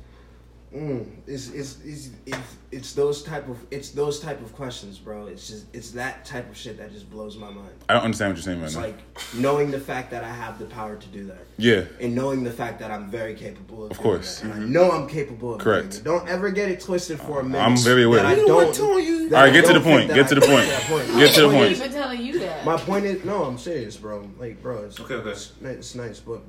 Mm, 0.76 1.08
it's, 1.26 1.50
it's, 1.52 1.78
it's, 1.86 2.10
it's, 2.26 2.56
it's 2.72 2.94
those 2.94 3.24
type 3.24 3.48
of 3.48 3.58
it's 3.72 3.92
those 3.92 4.20
type 4.20 4.42
of 4.42 4.54
questions, 4.54 4.98
bro. 4.98 5.28
It's 5.28 5.48
just 5.48 5.66
it's 5.74 5.92
that 5.92 6.26
type 6.26 6.50
of 6.50 6.58
shit 6.58 6.78
that 6.78 6.92
just 6.92 7.10
blows 7.10 7.38
my 7.38 7.50
mind. 7.50 7.72
I 7.88 7.94
don't 7.94 8.04
understand 8.04 8.32
what 8.32 8.38
you're 8.38 8.44
saying 8.44 8.60
right 8.60 8.66
It's 8.66 8.76
now. 8.76 8.82
like 8.82 9.34
knowing 9.36 9.72
the 9.72 9.80
fact 9.80 10.12
that 10.12 10.26
I 10.26 10.30
have 10.30 10.60
the 10.60 10.66
power 10.66 10.98
to 10.98 11.08
do 11.08 11.24
that, 11.28 11.46
yeah, 11.58 11.86
and 12.02 12.14
knowing 12.14 12.44
the 12.44 12.52
fact 12.52 12.80
that 12.80 12.92
I'm 12.92 13.10
very 13.10 13.34
capable 13.34 13.86
of. 13.86 13.92
Of 13.92 13.98
doing 13.98 14.10
course. 14.16 14.42
that. 14.42 14.52
and 14.52 14.64
I 14.66 14.68
know 14.68 14.92
I'm 14.92 15.08
capable 15.08 15.54
of. 15.54 15.62
Correct. 15.62 15.90
Doing 15.92 16.02
it. 16.02 16.04
Don't 16.04 16.28
ever 16.28 16.50
get 16.52 16.70
it 16.70 16.82
twisted 16.82 17.18
for 17.22 17.40
a 17.40 17.44
minute. 17.46 17.60
I'm 17.64 17.78
very 17.78 18.04
aware. 18.04 18.24
that 18.24 18.26
I 18.26 18.36
You 18.36 18.48
know 18.48 18.56
what 18.56 18.66
don't. 18.66 18.76
telling 18.76 19.06
you- 19.06 19.30
that 19.30 19.36
All 19.38 19.44
right, 19.46 19.54
get 19.54 19.66
to 19.68 19.74
the 19.74 19.80
point. 19.82 20.14
Get 20.14 20.28
to 20.28 20.36
the 20.36 20.42
point. 20.42 20.70
point. 20.90 21.08
Get 21.18 21.34
to 21.36 21.42
the 21.44 21.48
point. 21.48 21.54
I'm 21.54 21.54
point 21.54 21.60
point. 21.60 21.72
even 21.72 21.92
telling 21.92 22.22
you 22.22 22.40
that. 22.40 22.66
My 22.66 22.78
point 22.78 23.06
is, 23.06 23.24
no, 23.24 23.46
I'm 23.46 23.58
serious, 23.58 23.96
bro. 23.96 24.30
Like, 24.38 24.62
bro, 24.62 24.84
it's 24.84 25.00
Okay, 25.00 25.16
okay. 25.16 25.30
It's, 25.32 25.54
it's 25.62 25.96
nice, 25.96 26.20
but 26.20 26.42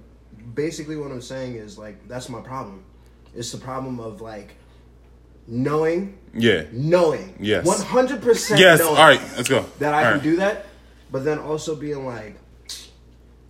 basically, 0.54 0.96
what 0.96 1.10
I'm 1.12 1.22
saying 1.22 1.54
is 1.54 1.78
like 1.78 2.06
that's 2.08 2.28
my 2.28 2.40
problem. 2.40 2.84
It's 3.38 3.52
the 3.52 3.58
problem 3.58 4.00
of 4.00 4.20
like 4.20 4.56
knowing, 5.46 6.18
yeah, 6.34 6.64
knowing, 6.72 7.36
Yes. 7.38 7.64
one 7.64 7.80
hundred 7.80 8.20
percent, 8.20 8.58
yes. 8.60 8.80
All 8.80 8.94
right, 8.96 9.20
let's 9.36 9.48
go. 9.48 9.64
that 9.78 9.94
I 9.94 9.98
All 9.98 10.04
can 10.04 10.12
right. 10.14 10.22
do 10.24 10.36
that, 10.38 10.66
but 11.12 11.24
then 11.24 11.38
also 11.38 11.76
being 11.76 12.04
like, 12.04 12.36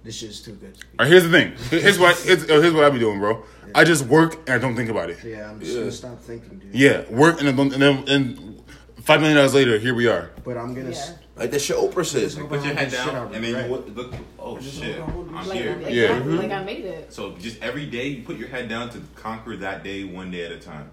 this 0.04 0.16
shit's 0.16 0.40
too 0.42 0.52
good. 0.52 0.74
to 0.74 0.80
All 0.82 1.04
right, 1.04 1.08
here's 1.08 1.24
the 1.24 1.30
thing. 1.30 1.54
Here's 1.70 1.98
what 1.98 2.18
here's, 2.18 2.50
oh, 2.50 2.60
here's 2.60 2.74
what 2.74 2.84
I 2.84 2.90
be 2.90 2.98
doing, 2.98 3.18
bro. 3.18 3.42
I 3.74 3.84
just 3.84 4.04
work 4.04 4.34
and 4.46 4.50
I 4.50 4.58
don't 4.58 4.76
think 4.76 4.90
about 4.90 5.08
it. 5.08 5.24
Yeah, 5.24 5.50
I'm 5.50 5.58
just 5.58 5.72
Yeah. 5.72 5.78
gonna 5.80 5.92
stop 5.92 6.20
thinking, 6.20 6.58
dude. 6.58 6.74
Yeah, 6.74 7.08
work 7.10 7.40
and 7.40 7.48
then 7.48 7.58
and 7.58 7.82
then 7.82 8.04
and 8.08 8.62
five 9.08 9.20
million 9.20 9.36
dollars 9.38 9.54
later, 9.54 9.78
here 9.78 9.94
we 9.94 10.06
are. 10.06 10.30
But 10.44 10.58
I'm 10.58 10.74
gonna. 10.74 10.90
Yeah. 10.90 10.96
s- 10.96 11.14
Like 11.34 11.50
that 11.52 11.60
shit 11.60 11.76
Oprah 11.76 12.04
says. 12.04 12.34
Just 12.34 12.48
Put 12.48 12.62
your 12.64 12.74
head 12.74 12.90
Shit, 12.90 12.98
down, 13.06 13.14
I'm 13.16 13.32
and 13.32 13.42
then 13.44 13.54
right. 13.54 13.64
you 13.64 13.70
look, 13.70 13.96
look. 13.96 14.14
Oh 14.38 14.58
Just 14.58 14.82
shit, 14.82 15.00
I'm 15.00 15.32
Like, 15.48 15.58
here. 15.58 15.72
exactly, 15.72 15.94
Yeah. 16.34 16.38
like 16.42 16.50
I 16.50 16.62
made 16.64 16.84
it. 16.84 17.10
So 17.12 17.32
just 17.38 17.62
every 17.62 17.86
day, 17.86 18.08
you 18.08 18.22
put 18.22 18.36
your 18.36 18.48
head 18.48 18.68
down 18.68 18.90
to 18.90 18.98
conquer 19.14 19.56
that 19.58 19.82
day, 19.82 20.04
one 20.04 20.30
day 20.30 20.44
at 20.44 20.52
a 20.52 20.58
time, 20.58 20.90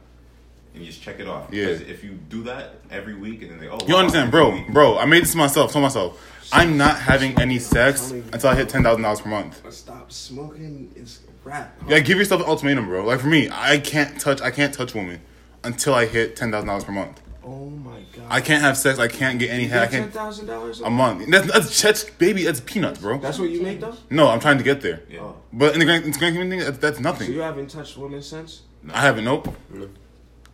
and 0.73 0.81
you 0.83 0.89
just 0.89 1.01
check 1.01 1.19
it 1.19 1.27
off. 1.27 1.47
Yeah. 1.51 1.65
Because 1.65 1.81
if 1.81 2.03
you 2.05 2.11
do 2.29 2.43
that 2.43 2.75
every 2.89 3.15
week, 3.15 3.41
and 3.41 3.51
then 3.51 3.59
they, 3.59 3.67
oh, 3.67 3.79
You 3.85 3.95
wow, 3.95 3.99
understand, 4.01 4.31
bro? 4.31 4.51
week- 4.51 4.71
Bro, 4.71 4.97
I 4.97 5.03
made 5.05 5.23
this 5.23 5.31
to 5.31 5.37
myself. 5.37 5.73
Told 5.73 5.83
myself, 5.83 6.21
I'm 6.53 6.77
not 6.77 6.99
having 6.99 7.37
any 7.41 7.59
sex 7.59 8.11
until 8.11 8.49
I 8.49 8.55
hit 8.55 8.69
ten 8.69 8.81
thousand 8.83 9.01
dollars 9.01 9.19
per 9.21 9.29
month. 9.29 9.61
Stop 9.73 10.11
smoking. 10.11 10.89
It's 10.95 11.19
rap. 11.43 11.75
Yeah, 11.89 11.99
give 11.99 12.17
yourself 12.19 12.39
an 12.41 12.47
ultimatum, 12.47 12.85
bro. 12.85 13.03
Like 13.03 13.19
for 13.19 13.27
me, 13.27 13.49
I 13.51 13.79
can't 13.79 14.21
touch. 14.21 14.41
I 14.41 14.51
can't 14.51 14.73
touch 14.73 14.93
women 14.93 15.19
until 15.63 15.93
I 15.95 16.05
hit 16.05 16.35
ten 16.35 16.51
thousand 16.51 16.67
dollars 16.67 16.83
per 16.85 16.91
month. 16.91 17.19
Oh 17.47 17.69
my 17.69 17.99
god. 18.15 18.25
I 18.27 18.41
can't 18.41 18.61
have 18.63 18.75
sex. 18.75 18.97
I 18.97 19.07
can't 19.07 19.37
get 19.37 19.51
any 19.51 19.65
head. 19.65 19.83
I 19.83 19.85
Ten 19.87 20.01
can't 20.01 20.13
thousand 20.13 20.47
dollars 20.47 20.81
a 20.81 20.89
month. 20.89 21.29
That's, 21.29 21.45
that's, 21.51 21.81
that's 21.81 22.03
baby. 22.05 22.43
That's 22.43 22.59
peanuts, 22.61 22.99
bro. 22.99 23.19
That's 23.19 23.37
what 23.37 23.49
you 23.51 23.61
make 23.61 23.79
though. 23.81 23.95
No, 24.09 24.27
I'm 24.29 24.39
trying 24.39 24.57
to 24.57 24.63
get 24.63 24.81
there. 24.81 25.03
Yeah. 25.09 25.19
Oh. 25.21 25.35
But 25.53 25.73
in 25.73 25.79
the 25.79 25.85
grand, 25.85 26.05
in 26.05 26.11
the 26.11 26.17
grand 26.17 26.33
scheme 26.35 26.45
of 26.45 26.49
things, 26.49 26.65
that's, 26.65 26.77
that's 26.79 26.97
So 26.97 27.03
nothing. 27.03 27.31
you 27.31 27.41
haven't 27.41 27.67
touched 27.69 27.97
women 27.97 28.21
since? 28.23 28.63
No. 28.81 28.93
I 28.95 29.01
haven't. 29.01 29.25
Nope. 29.25 29.55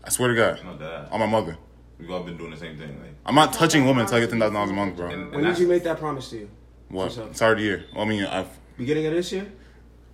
I 0.04 0.10
swear 0.10 0.30
to 0.30 0.36
God, 0.36 0.63
Not 0.65 0.80
that. 0.80 1.12
on 1.12 1.19
my 1.19 1.25
mother. 1.27 1.58
We've 1.99 2.12
all 2.12 2.23
been 2.23 2.36
doing 2.38 2.51
the 2.51 2.58
same 2.58 2.77
thing. 2.77 2.99
Like, 2.99 3.12
I'm 3.25 3.36
not 3.36 3.54
touching 3.54 3.86
women 3.86 4.01
until 4.01 4.17
I 4.17 4.19
get 4.21 4.30
ten 4.32 4.39
thousand 4.39 4.56
dollars 4.56 4.71
a 4.71 4.73
month, 4.73 4.97
bro. 4.97 5.06
and, 5.08 5.13
and 5.13 5.23
When 5.32 5.39
did 5.39 5.43
that's- 5.45 5.60
you 5.62 5.67
make 5.67 5.84
that 5.84 5.97
promise 5.99 6.30
to 6.32 6.38
you? 6.39 6.49
What? 6.89 7.04
What's 7.06 7.17
up? 7.19 7.36
Start 7.36 7.54
of 7.54 7.58
the 7.60 7.63
year. 7.63 7.86
Well, 7.95 8.04
I 8.04 8.08
mean, 8.10 8.23
I've 8.25 8.47
Beginning 8.77 9.06
of 9.06 9.13
this 9.13 9.32
year? 9.32 9.49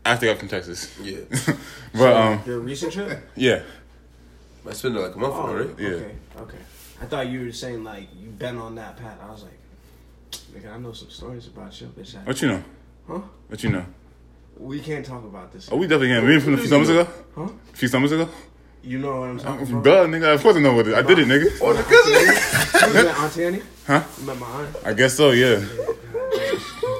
after 0.06 0.28
I 0.28 0.30
got 0.30 0.40
from 0.40 0.48
Texas. 0.48 0.96
Yeah. 1.02 1.18
but 1.94 2.14
um, 2.16 2.42
Your 2.46 2.60
recent 2.60 2.94
trip? 2.94 3.20
yeah, 3.36 3.64
I 4.68 4.74
spent 4.74 4.96
it 4.96 5.00
like 5.00 5.16
a 5.16 5.18
month 5.18 5.34
Oh, 5.36 5.44
ago, 5.46 5.54
right? 5.66 5.80
Yeah. 5.80 5.88
Okay, 5.90 6.12
okay. 6.40 6.58
I 7.02 7.06
thought 7.06 7.28
you 7.28 7.46
were 7.46 7.52
saying 7.52 7.84
like 7.84 8.08
you've 8.20 8.38
been 8.40 8.58
on 8.58 8.76
that 8.76 8.98
path. 8.98 9.18
I 9.22 9.30
was 9.32 9.44
like, 9.44 9.58
nigga, 10.54 10.74
I 10.74 10.78
know 10.80 10.92
some 10.94 11.10
stories 11.10 11.48
about 11.48 11.80
your 11.80 11.90
bitch. 11.92 12.26
what 12.26 12.42
you 12.42 12.48
know? 12.50 12.64
Huh? 13.08 13.22
What 13.48 13.64
you 13.64 13.70
know? 13.70 13.86
We 14.58 14.80
can't 14.80 15.06
talk 15.06 15.24
about 15.24 15.54
this. 15.54 15.70
Oh, 15.72 15.78
we 15.78 15.86
definitely 15.86 16.10
can. 16.10 16.24
We 16.26 16.32
didn't 16.32 16.44
from 16.44 16.54
a 16.56 16.58
few 16.58 16.68
summers 16.68 16.90
ago. 16.90 17.08
Huh? 17.36 17.50
A 17.74 17.76
few 17.78 17.88
summers 17.88 18.12
ago. 18.12 18.28
You 18.84 19.00
know 19.00 19.20
what 19.20 19.30
I'm 19.30 19.40
talking 19.40 19.68
uh, 19.68 19.82
Duh, 19.82 19.90
about? 20.04 20.10
nigga. 20.10 20.34
Of 20.34 20.42
course 20.42 20.56
I 20.56 20.60
know 20.62 20.74
what 20.74 20.88
it. 20.88 20.96
I 20.96 21.02
did 21.02 21.20
it, 21.20 21.28
nigga. 21.28 21.58
Oh, 21.62 21.74
the 21.74 21.84
cousin. 21.84 22.88
You 22.88 22.94
met 23.06 23.18
Auntie 23.18 23.44
Annie? 23.44 23.62
Huh? 23.86 24.04
You 24.20 24.26
met 24.26 24.40
my 24.40 24.48
aunt? 24.48 24.76
I 24.86 24.94
guess 24.94 25.14
so. 25.16 25.32
Yeah. 25.32 25.64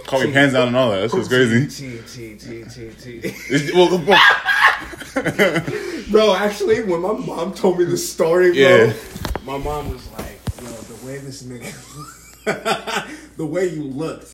Call 0.08 0.22
me 0.24 0.32
pants 0.32 0.54
down 0.54 0.70
and 0.70 0.76
all 0.78 0.90
that. 0.92 1.02
That's 1.02 1.14
shit's 1.14 1.28
crazy. 1.28 1.68
T 1.68 2.00
T 2.08 2.36
T 2.36 2.64
T 2.64 3.22
T. 3.22 3.72
Well, 3.76 3.90
well, 4.06 4.20
Bro, 6.12 6.36
actually, 6.36 6.84
when 6.84 7.02
my 7.02 7.14
mom 7.14 7.54
told 7.54 7.78
me 7.80 7.86
the 7.86 7.98
story, 7.98 8.52
bro, 8.52 8.60
Yeah. 8.60 8.94
my 9.46 9.58
mom 9.58 9.92
was 9.92 10.08
like, 10.14 10.40
"Yo, 10.62 10.68
the 10.68 11.06
way 11.06 11.18
this 11.18 11.44
nigga, 11.44 11.74
the 13.38 13.46
way 13.46 13.68
you 13.70 13.84
looked, 13.84 14.26